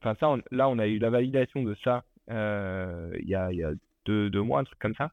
[0.00, 3.72] Enfin ça là on a eu la validation de ça il y a,
[4.06, 5.12] deux, deux mois un truc comme ça.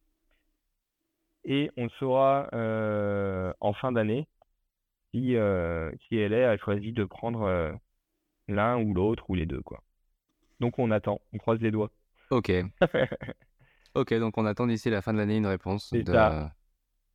[1.46, 4.28] Et on saura euh, en fin d'année
[5.14, 5.36] si,
[6.08, 7.80] si LA a choisi de prendre
[8.48, 9.84] l'un ou l'autre ou les deux quoi.
[10.60, 11.92] Donc on attend, on croise les doigts.
[12.30, 12.52] Ok,
[13.96, 16.54] ok, donc on attend d'ici la fin de l'année une réponse C'est de- ça.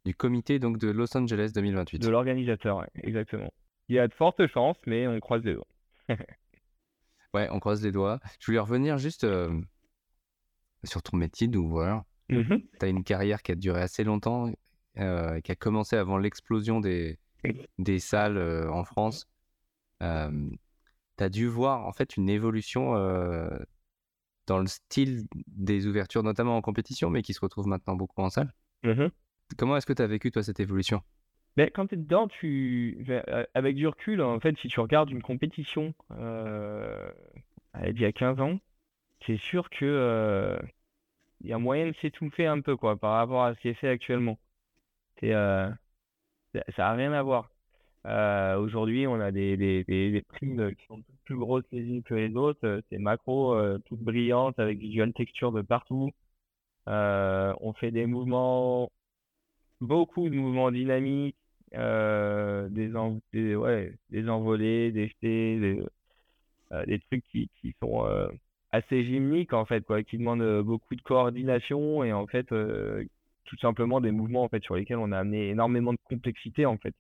[0.05, 1.99] du comité donc de Los Angeles 2028.
[2.01, 3.53] De l'organisateur, ouais, exactement.
[3.89, 5.67] Il y a de fortes chances, mais on croise les doigts.
[7.35, 8.21] Ouais, on croise les doigts.
[8.41, 9.59] Je voulais revenir juste euh,
[10.85, 12.03] sur ton métier d'ouvreur.
[12.29, 12.61] Mhm.
[12.79, 14.53] Tu as une carrière qui a duré assez longtemps,
[14.99, 17.19] euh, qui a commencé avant l'explosion des,
[17.79, 19.27] des salles euh, en France.
[20.01, 20.05] tu
[21.25, 22.95] as dû voir en fait une évolution
[24.47, 28.31] dans le style des ouvertures, notamment en compétition, mais qui se retrouve maintenant beaucoup en
[28.31, 28.53] salle.
[28.83, 29.11] Mhm.
[29.57, 31.03] Comment est-ce que tu as vécu toi cette évolution?
[31.57, 33.07] Mais quand tu es dedans, tu...
[33.55, 37.13] avec du recul, en fait, si tu regardes une compétition euh,
[37.87, 38.59] il y a 15 ans,
[39.27, 40.59] c'est sûr que euh,
[41.43, 43.89] y a moyen de s'étouffer un peu quoi, par rapport à ce qui est fait
[43.89, 44.39] actuellement.
[45.21, 45.71] C'est, euh,
[46.55, 47.51] ça ça a rien à voir.
[48.07, 52.03] Euh, aujourd'hui, on a des, des, des, des primes qui sont plus grosses les unes
[52.03, 52.61] que les autres.
[52.67, 56.11] Euh, C'est macro, euh, toutes brillantes, avec visual texture de partout.
[56.89, 58.91] Euh, on fait des mouvements,
[59.81, 61.37] beaucoup de mouvements dynamiques,
[61.75, 65.61] euh, des, en- des, envolées, des jetés,
[66.87, 67.51] des, trucs qui,
[67.81, 68.05] sont
[68.73, 74.01] assez gymniques en fait, quoi, qui demandent beaucoup de coordination et en fait, tout simplement
[74.01, 76.95] des mouvements en fait sur lesquels on a amené énormément de complexité en fait.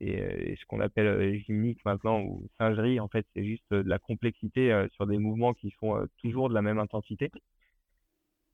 [0.00, 4.86] Et, ce qu'on appelle gymnique maintenant ou singerie, en fait, c'est juste de la complexité
[4.92, 7.30] sur des mouvements qui sont toujours de la même intensité.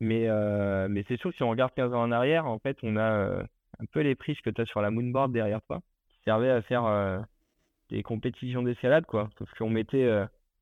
[0.01, 0.29] Mais,
[0.89, 3.43] mais c'est sûr si on regarde 15 ans en arrière, en fait, on a
[3.79, 6.63] un peu les prises que tu as sur la moonboard derrière toi, qui servaient à
[6.63, 7.25] faire
[7.91, 9.31] des compétitions d'escalade, quoi.
[9.39, 10.09] Parce qu'on mettait,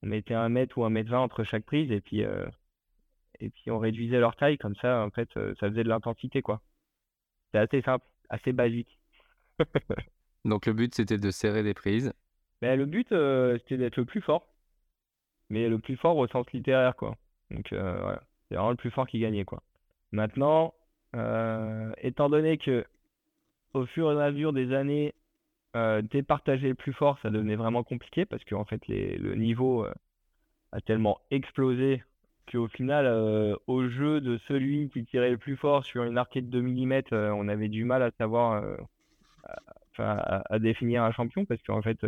[0.03, 2.23] on mettait un mètre ou un mètre vingt entre chaque prise, et puis,
[3.41, 6.63] et puis on réduisait leur taille, comme ça, en fait, ça faisait de l'intensité, quoi.
[7.53, 8.99] C'est assez simple, assez basique.
[10.45, 12.13] Donc le but, c'était de serrer des prises.
[12.63, 13.09] Ben, le but,
[13.61, 14.47] c'était d'être le plus fort.
[15.49, 17.17] Mais le plus fort au sens littéraire, quoi.
[17.51, 18.23] Donc, voilà.
[18.49, 19.63] C'est vraiment le plus fort qui gagnait, quoi.
[20.13, 20.75] Maintenant,
[21.99, 22.85] étant donné que
[23.75, 25.15] au fur et à mesure des années,
[25.77, 29.93] euh, départager le plus fort, ça devenait vraiment compliqué parce qu'en fait, le niveau euh,
[30.73, 32.03] a tellement explosé
[32.51, 36.51] qu'au final, euh, au jeu de celui qui tirait le plus fort sur une arcade
[36.51, 38.65] de 2 mm, on avait du mal à savoir,
[39.99, 41.99] à, définir un champion parce qu'en fait,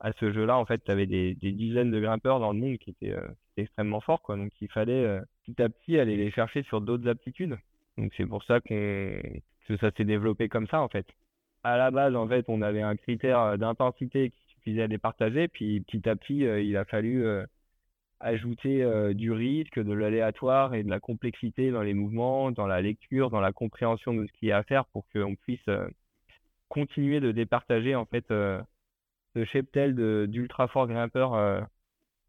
[0.00, 2.90] à ce jeu-là, en fait, tu avais des, dizaines de grimpeurs dans le monde qui
[2.90, 3.14] étaient,
[3.56, 4.36] extrêmement forts, quoi.
[4.36, 7.56] Donc, il fallait petit à petit aller les chercher sur d'autres aptitudes.
[7.98, 9.20] Donc, c'est pour ça qu'on
[9.66, 11.06] que ça s'est développé comme ça en fait.
[11.62, 14.98] À la base, en fait, on avait un critère euh, d'intensité qui suffisait à les
[14.98, 17.44] partager, puis petit à petit, euh, il a fallu euh,
[18.20, 23.28] ajouter du risque, de l'aléatoire et de la complexité dans les mouvements, dans la lecture,
[23.28, 25.68] dans la compréhension de ce qu'il y a à faire pour qu'on puisse
[26.74, 29.94] continuer de départager en fait ce cheptel
[30.28, 31.66] d'ultra forts grimpeurs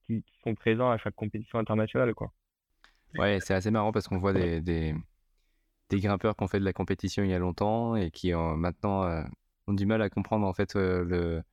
[0.06, 2.32] qui, sont présents à chaque compétition internationale quoi.
[3.18, 4.94] Ouais, c'est assez marrant parce qu'on voit des,
[5.90, 9.04] des grimpeurs qui ont fait de la compétition il y a longtemps et qui maintenant
[9.04, 9.24] euh,
[9.68, 11.44] ont du mal à comprendre en fait euh, le,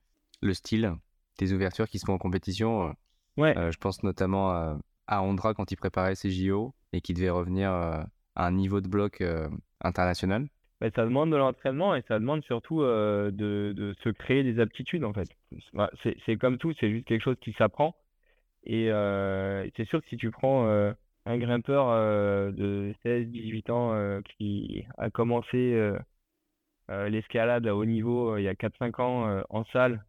[0.41, 0.93] le, style
[1.37, 2.93] des ouvertures qui se font en compétition.
[3.37, 3.57] Ouais.
[3.57, 7.29] Euh, je pense notamment à, à, Ondra quand il préparait ses JO et qui devait
[7.29, 9.23] revenir à un niveau de bloc
[9.81, 10.47] international.
[10.83, 15.05] Bah, ça demande de l'entraînement et ça demande surtout de, de, se créer des aptitudes
[15.05, 15.29] en fait.
[16.25, 17.95] C'est comme tout, c'est juste quelque chose qui s'apprend.
[18.65, 18.89] Et
[19.77, 20.93] c'est sûr que si tu prends
[21.25, 28.37] un grimpeur euh, de 16-18 ans euh, qui a commencé euh, l'escalade à haut niveau
[28.37, 30.03] il y a 4-5 ans en salle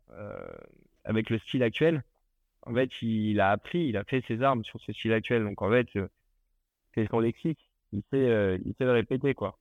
[1.04, 2.02] avec le style actuel.
[2.62, 5.44] En fait, il a appris, il a fait ses armes sur ce style actuel.
[5.44, 5.88] Donc en fait,
[6.94, 7.70] c'est son lexique.
[7.92, 9.58] Il sait, il sait le répéter quoi.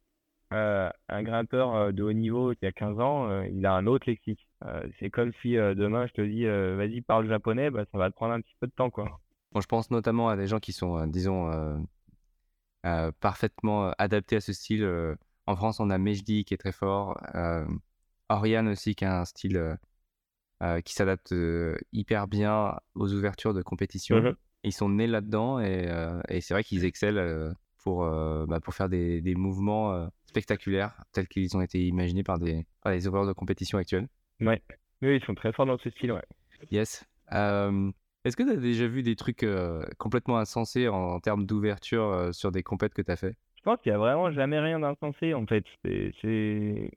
[0.53, 4.47] Un grimpeur de haut niveau qui a 15 ans, il a un autre lexique.
[4.99, 8.33] c'est comme si demain je te dis vas-y parle japonais, bah, ça va te prendre
[8.33, 9.19] un petit peu de temps quoi
[9.61, 11.77] je pense notamment à des gens qui sont, euh, disons, euh,
[12.85, 14.87] euh, parfaitement adaptés à ce style.
[15.45, 17.17] en France, on a Mejdi qui est très fort,
[18.29, 19.77] Oriane aussi qui a un style
[20.85, 21.33] qui s'adapte
[21.91, 24.21] hyper bien aux ouvertures de compétition.
[24.21, 28.05] Mmh Ils sont nés là-dedans et, c'est vrai qu'ils excellent pour,
[28.47, 33.07] bah, pour faire des, mouvements spectaculaires tels qu'ils ont été imaginés par des, par les
[33.07, 34.07] ouvreurs de compétition actuels.
[34.41, 34.61] Ouais.
[35.03, 36.23] Oui, ils sont très forts dans ce style, ouais.
[36.71, 37.05] Yes.
[37.31, 39.45] Est-ce que tu as déjà vu des trucs
[39.97, 43.35] complètement insensés en, termes d'ouverture sur des compètes que tu as fait?
[43.57, 45.65] Je pense qu'il n'y a vraiment jamais rien d'insensé en fait.
[45.83, 46.91] C'est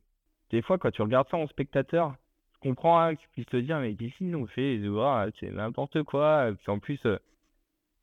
[0.50, 2.14] des fois quand tu regardes ça en spectateur,
[2.54, 4.88] je comprends hein, que tu puisses te dire mais qu'ici on fait les
[5.40, 6.52] c'est n'importe quoi.
[6.58, 7.00] Puis en plus,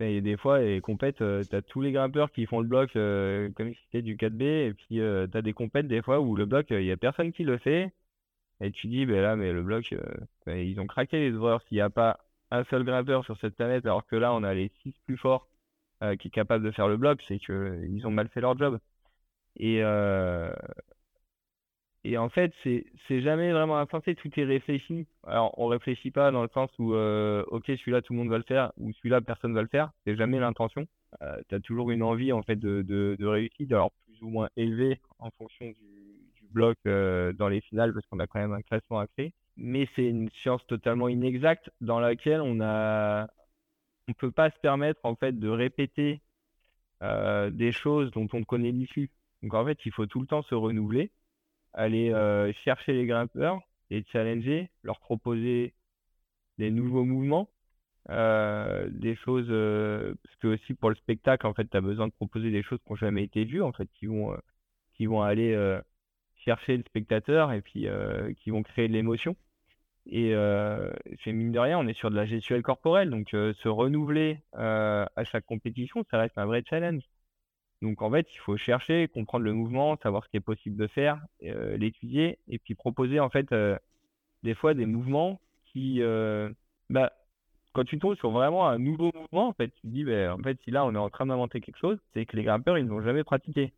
[0.03, 3.73] a des fois les compètes, tu as tous les grimpeurs qui font le bloc comme
[3.73, 6.67] si c'était du 4B et puis tu as des compètes des fois où le bloc,
[6.71, 7.91] il n'y a personne qui le fait.
[8.61, 9.93] Et tu dis, ben là, mais le bloc,
[10.45, 12.19] ben, ils ont craqué les ouvreurs s'il n'y a pas
[12.53, 15.47] un seul grimpeur sur cette planète, alors que là, on a les six plus forts
[16.03, 18.79] euh, qui est capable de faire le bloc, c'est qu'ils ont mal fait leur job.
[19.57, 20.53] Et, euh,
[22.03, 25.07] et en fait, c'est jamais vraiment insensé, tout est réfléchi.
[25.25, 28.37] Alors, on réfléchit pas dans le sens où, euh, ok, celui-là, tout le monde va
[28.37, 29.91] le faire, ou celui-là, personne va le faire.
[30.05, 30.85] C'est jamais l'intention.
[31.49, 34.49] tu as toujours une envie, en fait, de, de, de réussite, alors plus ou moins
[34.57, 38.61] élevée en fonction du, du bloc dans les finales, parce qu'on a quand même un
[38.61, 43.27] classement à créer mais c'est une science totalement inexacte dans laquelle on a
[44.07, 46.21] on peut pas se permettre en fait de répéter
[47.01, 49.11] euh, des choses dont on connaît l'issue.
[49.41, 51.11] Donc en fait, il faut tout le temps se renouveler,
[51.73, 55.73] aller euh, chercher les grimpeurs, les challenger, leur proposer
[56.57, 57.49] des nouveaux mouvements,
[58.09, 59.47] euh, des choses
[60.23, 62.79] parce que aussi pour le spectacle en fait, tu as besoin de proposer des choses
[62.85, 64.35] qui n'ont jamais été vues en fait, qui vont
[64.95, 65.55] qui vont aller
[66.43, 69.35] chercher le spectateur et puis euh, qui vont créer de l'émotion.
[70.05, 70.91] Et euh,
[71.23, 74.39] c'est mine de rien, on est sur de la gestuelle corporelle, donc euh, se renouveler
[74.53, 77.03] à chaque compétition, ça reste un vrai challenge.
[77.83, 80.87] Donc en fait, il faut chercher, comprendre le mouvement, savoir ce qui est possible de
[80.87, 83.53] faire, l'étudier, et puis proposer en fait
[84.43, 86.01] des fois des mouvements qui,
[86.89, 87.13] bah,
[87.73, 90.37] quand tu tombes sur vraiment un nouveau mouvement, en fait, tu te dis, bah, en
[90.43, 92.85] fait, si là on est en train d'inventer quelque chose, c'est que les grimpeurs ils
[92.85, 93.73] n'ont jamais pratiqué.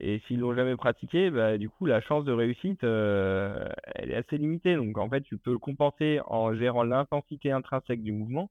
[0.00, 4.16] Et s'ils l'ont jamais pratiqué, bah, du coup, la chance de réussite, euh, elle est
[4.16, 4.76] assez limitée.
[4.76, 8.50] Donc, en fait, tu peux le compenser en gérant l'intensité intrinsèque du mouvement,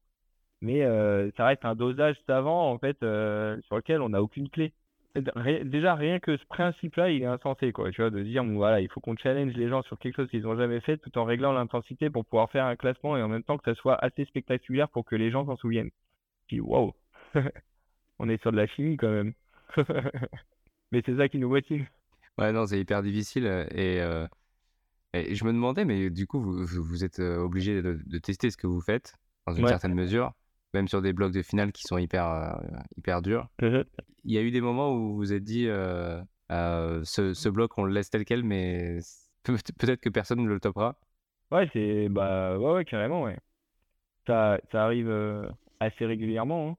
[0.62, 4.50] mais euh, ça reste un dosage savant, en fait, euh, sur lequel on n'a aucune
[4.50, 4.74] clé.
[5.64, 7.92] Déjà, rien que ce principe-là, il est insensé, quoi.
[7.92, 10.30] Tu vois, de dire, bon, voilà, il faut qu'on challenge les gens sur quelque chose
[10.30, 13.28] qu'ils n'ont jamais fait, tout en réglant l'intensité pour pouvoir faire un classement et en
[13.28, 15.92] même temps que ça soit assez spectaculaire pour que les gens s'en souviennent.
[16.48, 16.94] Puis, waouh,
[18.20, 19.34] on est sur de la chimie quand même.
[20.92, 21.86] Mais c'est ça qui nous motive.
[22.38, 23.46] Ouais, non, c'est hyper difficile.
[23.72, 23.98] Et,
[25.14, 28.68] et, je me demandais, mais du coup, vous, vous êtes obligé de, tester ce que
[28.68, 29.16] vous faites
[29.48, 30.34] dans une certaine mesure,
[30.74, 32.60] même sur des blocs de finale qui sont hyper,
[32.98, 33.48] hyper durs.
[33.62, 33.82] Mmh
[34.26, 37.84] Il y a eu des moments où vous vous êtes dit, ce, ce, bloc, on
[37.84, 39.00] le laisse tel quel, mais
[39.44, 40.96] peut-être que personne ne le topera.
[41.52, 43.38] Ouais, c'est bah ouais, ouais, carrément, ouais.
[44.26, 45.10] Ça, ça arrive
[45.80, 46.72] assez régulièrement.
[46.72, 46.78] Hein.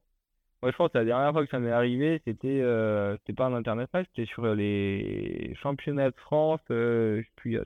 [0.63, 3.49] Moi, je pense que la dernière fois que ça m'est arrivé, c'était euh, c'était pas
[3.49, 7.61] en international, c'était sur les championnats de France, euh, je sais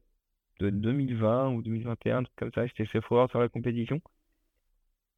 [0.61, 2.66] de 2020 ou 2021, un truc comme ça.
[2.66, 4.01] J'étais chef sur la compétition.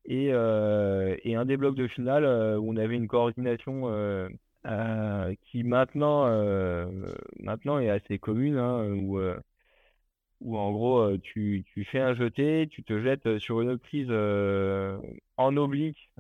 [0.07, 2.25] Et, euh, et un des blocs de finale
[2.59, 4.29] où on avait une coordination
[5.43, 6.27] qui maintenant,
[7.41, 9.19] maintenant est assez commune, hein, où
[10.45, 13.79] où en gros, euh, tu, tu, fais un jeté, tu te jettes euh, sur une
[13.79, 14.99] prise euh,
[15.37, 16.11] en oblique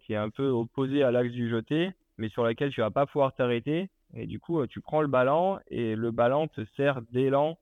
[0.00, 3.06] qui est un peu opposée à l'axe du jeté, mais sur laquelle tu vas pas
[3.06, 3.90] pouvoir t'arrêter.
[4.14, 7.58] Et du coup, tu prends le ballon et le ballon te sert d'élan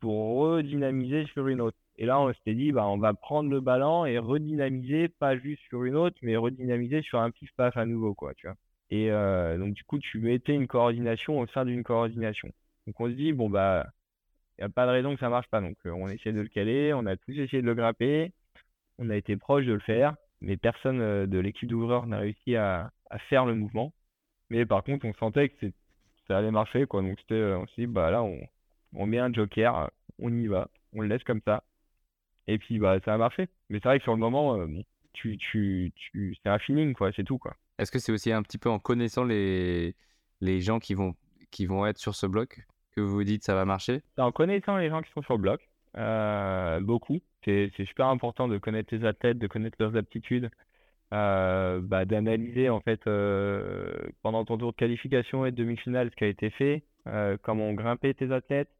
[0.00, 1.78] pour redynamiser sur une autre.
[1.96, 5.62] Et là, on s'était dit, bah, on va prendre le ballon et redynamiser, pas juste
[5.68, 8.56] sur une autre, mais redynamiser sur un pif-paf à nouveau, quoi, tu vois.
[8.90, 9.10] Et
[9.58, 12.50] donc, du coup, tu mettais une coordination au sein d'une coordination.
[12.86, 13.86] Donc, on se dit, bon, bah,
[14.58, 15.60] il n'y a pas de raison que ça marche pas.
[15.60, 18.32] Donc, euh, on essaie de le caler, on a tous essayé de le grapper,
[18.98, 22.56] on a été proche de le faire, mais personne euh, de l'équipe d'ouvreurs n'a réussi
[22.56, 22.90] à,
[23.28, 23.92] faire le mouvement.
[24.50, 25.66] Mais par contre, on sentait que
[26.28, 27.02] ça allait marcher, quoi.
[27.02, 28.24] Donc, euh, on s'est dit, bah là,
[28.92, 31.64] on, met un joker, on y va, on le laisse comme ça.
[32.46, 33.48] Et puis, bah, ça a marché.
[33.70, 34.58] Mais c'est vrai que sur le moment,
[35.12, 37.54] tu, tu, tu, c'est un feeling, quoi, c'est tout, quoi.
[37.78, 39.96] Est-ce que c'est aussi un petit peu en connaissant les,
[40.40, 41.14] les gens qui vont,
[41.50, 44.02] qui vont être sur ce bloc que vous vous dites ça va marcher?
[44.18, 47.20] En connaissant les gens qui sont sur le bloc, euh, beaucoup.
[47.44, 50.50] C'est super important de connaître les athlètes, de connaître leurs aptitudes,
[51.12, 53.92] euh, bah, d'analyser en fait euh,
[54.22, 56.84] pendant ton tour de qualification et de demi-finale ce qui a été fait,
[57.42, 58.70] comment ont grimpé tes athlètes,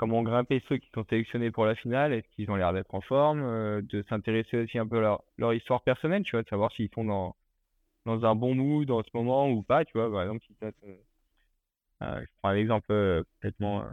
[0.00, 3.02] comment grimpé ceux qui sont sélectionnés pour la finale, est-ce qu'ils ont l'air d'être en
[3.02, 6.72] forme, de s'intéresser aussi un peu à leur, leur, histoire personnelle, tu vois, de savoir
[6.72, 7.36] s'ils sont dans,
[8.06, 10.54] dans un bon mood dans ce moment ou pas, tu vois, par exemple, si
[12.02, 13.84] euh, je prends un exemple euh, complètement euh,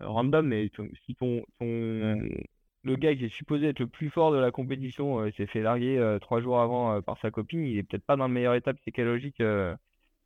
[0.00, 0.70] random, mais
[1.04, 5.46] si ton, le gars qui est supposé être le plus fort de la compétition s'est
[5.46, 8.54] fait larguer trois jours avant par sa copine, il est peut-être pas dans le meilleur
[8.54, 9.42] état psychologique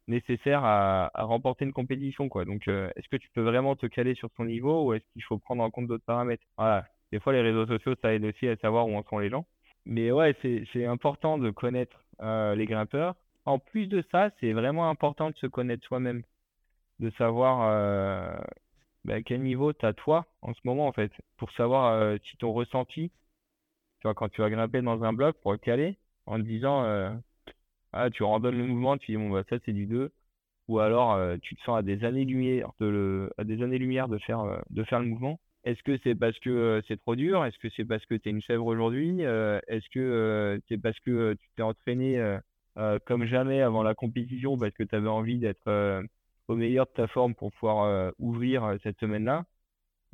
[0.09, 2.45] nécessaire à, remporter une compétition, quoi.
[2.45, 5.39] Donc, est-ce que tu peux vraiment te caler sur son niveau ou est-ce qu'il faut
[5.39, 6.45] prendre en compte d'autres paramètres?
[6.57, 6.87] Voilà.
[7.13, 9.47] Des fois, les réseaux sociaux, ça aide aussi à savoir où en sont les gens.
[9.85, 13.15] Mais ouais, c'est important de connaître les grimpeurs.
[13.45, 16.23] En plus de ça, c'est vraiment important de se connaître soi-même
[17.01, 18.37] de savoir euh,
[19.05, 22.37] bah, quel niveau tu as toi en ce moment en fait, pour savoir euh, si
[22.39, 23.11] ton ressenti,
[24.01, 26.85] tu vois, quand tu vas grimper dans un bloc pour le caler, en te disant
[26.85, 27.11] euh,
[27.97, 30.13] ah, tu randonnes le mouvement, tu dis bon bah ça c'est du 2,
[30.69, 34.63] ou alors tu te sens à des années-lumière de le, à des années-lumière de faire
[34.71, 35.41] de faire le mouvement.
[35.65, 37.45] Est-ce que c'est parce que c'est trop dur?
[37.45, 39.21] Est-ce que c'est parce que tu es une chèvre aujourd'hui?
[39.23, 42.39] Est-ce que c'est parce que tu t'es entraîné
[43.07, 46.05] comme jamais avant la compétition parce que tu avais envie d'être
[46.49, 49.45] au meilleur de ta forme pour pouvoir euh, ouvrir euh, cette semaine-là?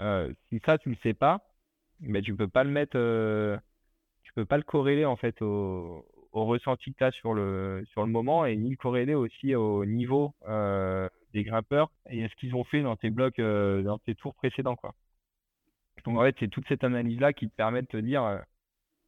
[0.01, 1.41] Euh, si ça, tu le sais pas,
[2.01, 2.93] mais tu peux pas le mettre,
[4.25, 8.05] tu peux pas le corréler en fait au, ressenti que tu as sur le, sur
[8.05, 10.35] le moment et ni le corréler aussi au niveau
[11.33, 14.77] des grimpeurs et à ce qu'ils ont fait dans tes blocs, dans tes tours précédents.
[14.77, 14.95] Quoi.
[16.05, 18.43] Donc en fait, c'est toute cette analyse-là qui te permet de te dire,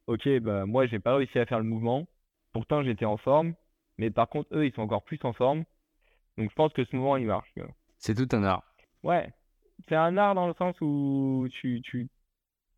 [0.07, 2.07] ok, bah, moi, j'ai pas réussi à faire le mouvement,
[2.53, 3.53] pourtant j'étais en forme,
[3.97, 5.63] mais par contre, eux, ils sont encore plus en forme.
[6.37, 7.53] Donc je pense que ce mouvement, il marche.
[7.97, 8.63] C'est tout un art.
[9.03, 9.31] Ouais.
[9.87, 12.07] C'est un art dans le sens où tu, tu...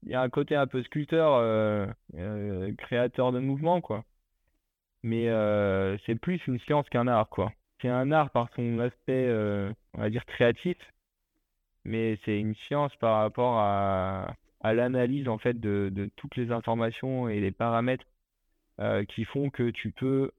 [0.03, 4.03] Il y a un côté un peu sculpteur, euh, euh, créateur de mouvement, quoi.
[5.07, 7.51] Mais euh, c'est plus une science qu'un art, quoi.
[7.81, 9.29] C'est un art par son aspect,
[9.93, 10.77] on va dire, créatif,
[11.85, 16.51] mais c'est une science par rapport à, à l'analyse, en fait, de, de, toutes les
[16.51, 18.05] informations et les paramètres
[19.09, 20.31] qui font que tu peux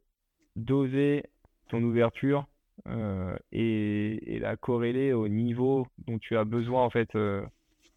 [0.57, 1.25] doser
[1.69, 2.47] ton ouverture
[2.87, 7.45] euh, et, la corréler au niveau dont tu as besoin en fait euh,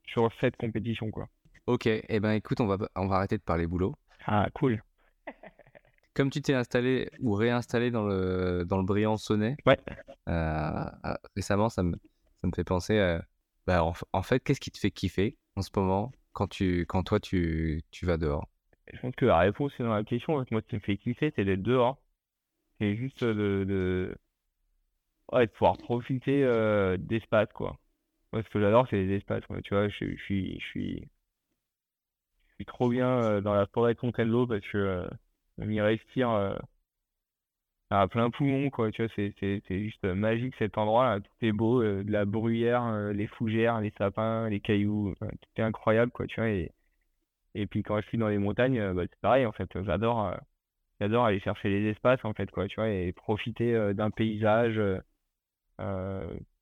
[0.06, 1.28] sur cette compétition quoi.
[1.68, 3.96] Ok, et eh ben écoute, on va, on va arrêter de parler boulot.
[4.26, 4.82] Ah cool.
[6.14, 9.78] Comme tu t'es installé ou réinstallé dans le, dans le brillant sonnet ouais.
[10.30, 10.86] Euh,
[11.36, 11.96] récemment, ça me,
[12.42, 13.24] Ça me fait penser à.
[13.68, 17.04] Bah, en, en fait, qu'est-ce qui te fait kiffer en ce moment quand, tu, quand
[17.04, 18.48] toi, tu, tu vas dehors?
[18.94, 20.34] Je pense que la réponse est dans la question.
[20.34, 21.98] Moi, ce qui me fait kiffer, c'est d'être dehors.
[22.80, 24.16] C'est juste de, de...
[25.32, 27.78] Ouais, de pouvoir profiter euh, d'espace, quoi.
[28.34, 29.46] Moi, ce que j'adore, c'est les espaces.
[29.46, 29.62] quoi.
[29.62, 31.10] Tu vois, je, je suis, je suis,
[32.50, 35.08] je suis trop bien euh, dans la forêt de Fontainebleau parce que
[35.60, 36.56] euh, on y respire euh,
[37.90, 38.92] à plein poumon, quoi.
[38.92, 41.20] Tu vois, c'est, juste magique cet endroit-là.
[41.20, 45.50] Tout est beau, euh, de la bruyère, euh, les fougères, les sapins, les cailloux, tout
[45.58, 46.28] est incroyable, quoi.
[46.28, 46.72] Tu vois, et,
[47.56, 49.70] et puis quand je suis dans les montagnes, bah, c'est pareil, en fait.
[49.84, 50.36] J'adore,
[51.00, 52.68] j'adore aller chercher les espaces, en fait, quoi.
[52.68, 54.82] Tu vois, et profiter d'un paysage,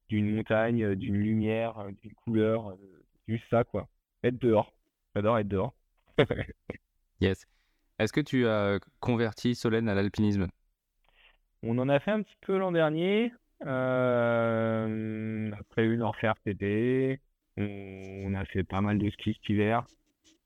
[0.10, 2.76] d'une montagne, d'une lumière, d'une couleur,
[3.28, 3.88] juste ça, quoi.
[4.24, 4.74] Être dehors.
[5.16, 5.74] J'adore être dehors.
[7.22, 7.46] Yes.
[8.00, 10.48] Est-ce que tu as converti Solène à l'alpinisme?
[11.64, 13.34] On en a fait un petit peu l'an dernier.
[13.66, 17.20] Euh, on a prévu d'en refaire cet été.
[17.58, 19.86] On, a fait pas mal de ski cet hiver,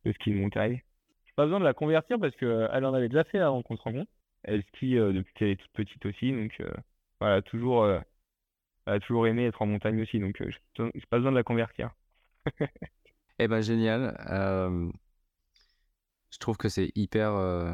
[0.04, 0.82] de ski de montagne.
[1.28, 3.78] J'ai pas besoin de la convertir parce que euh, en avait déjà fait avant qu'on
[3.78, 4.10] se rencontre.
[4.41, 6.74] Elle skie euh, depuis qu'elle est toute petite aussi, donc euh,
[7.20, 8.04] voilà, toujours, elle
[8.88, 11.91] a toujours aimé être en montagne aussi, donc j'ai pas besoin de la convertir.
[13.39, 14.16] Eh ben génial.
[16.34, 17.73] Je trouve que c'est hyper, euh,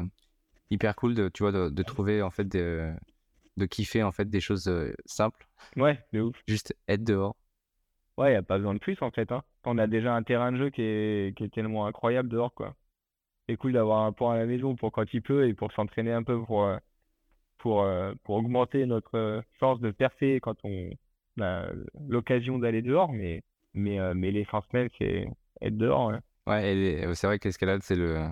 [0.70, 2.92] hyper cool de, tu vois, de, de trouver en fait de,
[3.56, 6.36] de kiffer en fait des choses euh, simples, Ouais, de ouf.
[6.46, 7.36] juste être dehors.
[8.16, 9.42] Ouais, y a pas besoin de plus en fait, hein.
[9.64, 12.74] On a déjà un terrain de jeu qui est, qui est tellement incroyable dehors, quoi.
[13.48, 16.12] C'est cool d'avoir un pont à la maison pour quand il pleut et pour s'entraîner
[16.12, 16.78] un peu pour, euh,
[17.58, 17.86] pour,
[18.24, 20.90] pour augmenter notre chance de percer quand on
[21.40, 21.66] a
[22.08, 23.12] l'occasion d'aller dehors.
[23.12, 23.42] Mais,
[23.74, 25.26] mais, euh, mais l'essentiel, c'est
[25.62, 26.08] être dehors.
[26.08, 26.18] ouais.
[26.46, 28.28] Ouais, c'est vrai que l'escalade c'est le,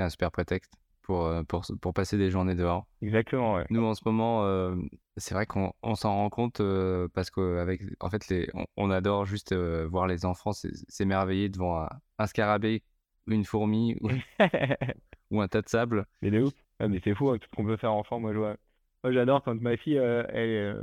[0.00, 0.72] c'est un super prétexte
[1.02, 2.86] pour, euh, pour, pour passer des journées dehors.
[3.02, 3.66] Exactement, ouais.
[3.68, 4.74] Nous, en ce moment, euh,
[5.18, 8.90] c'est vrai qu'on on s'en rend compte euh, parce qu'avec, en fait, les, on, on
[8.90, 11.88] adore juste euh, voir les enfants s'é- s'émerveiller devant un,
[12.18, 12.82] un scarabée,
[13.26, 14.08] une fourmi ou,
[15.30, 16.06] ou un tas de sable.
[16.22, 16.54] Mais de ouf.
[16.78, 18.18] Ah, mais c'est fou, hein, tout ce qu'on peut faire enfant.
[18.20, 18.56] Moi, je vois-
[19.04, 20.74] moi, j'adore quand ma fille, elle, est,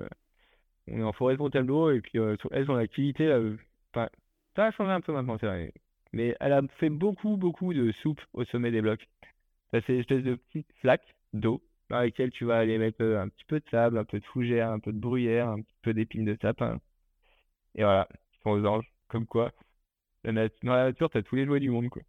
[0.87, 3.39] on est en forêt de Fontainebleau et puis elle, son activité, là,
[4.55, 5.73] ça a changé un peu maintenant, c'est vrai.
[6.13, 9.07] Mais elle a fait beaucoup, beaucoup de soupe au sommet des blocs.
[9.71, 13.21] Ça, c'est une espèce de petites flaques d'eau dans lesquelles tu vas aller mettre euh,
[13.21, 15.75] un petit peu de sable, un peu de fougère, un peu de bruyère, un petit
[15.81, 16.79] peu d'épines de sapin.
[17.75, 18.91] Et voilà, ils sont aux anges.
[19.07, 19.53] Comme quoi,
[20.25, 22.01] dans la nature, t'as tous les jouets du monde, quoi.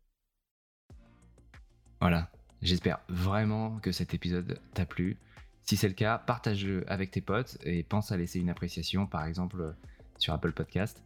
[2.01, 2.30] Voilà,
[2.62, 5.16] j'espère vraiment que cet épisode t'a plu.
[5.62, 9.26] Si c'est le cas, partage-le avec tes potes et pense à laisser une appréciation, par
[9.26, 9.74] exemple
[10.16, 11.03] sur Apple Podcast.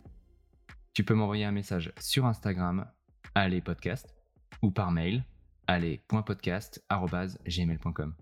[0.94, 2.86] Tu peux m'envoyer un message sur Instagram,
[3.34, 4.14] allez podcast,
[4.60, 5.24] ou par mail,
[5.66, 8.14] allez.podcast.gmail.com.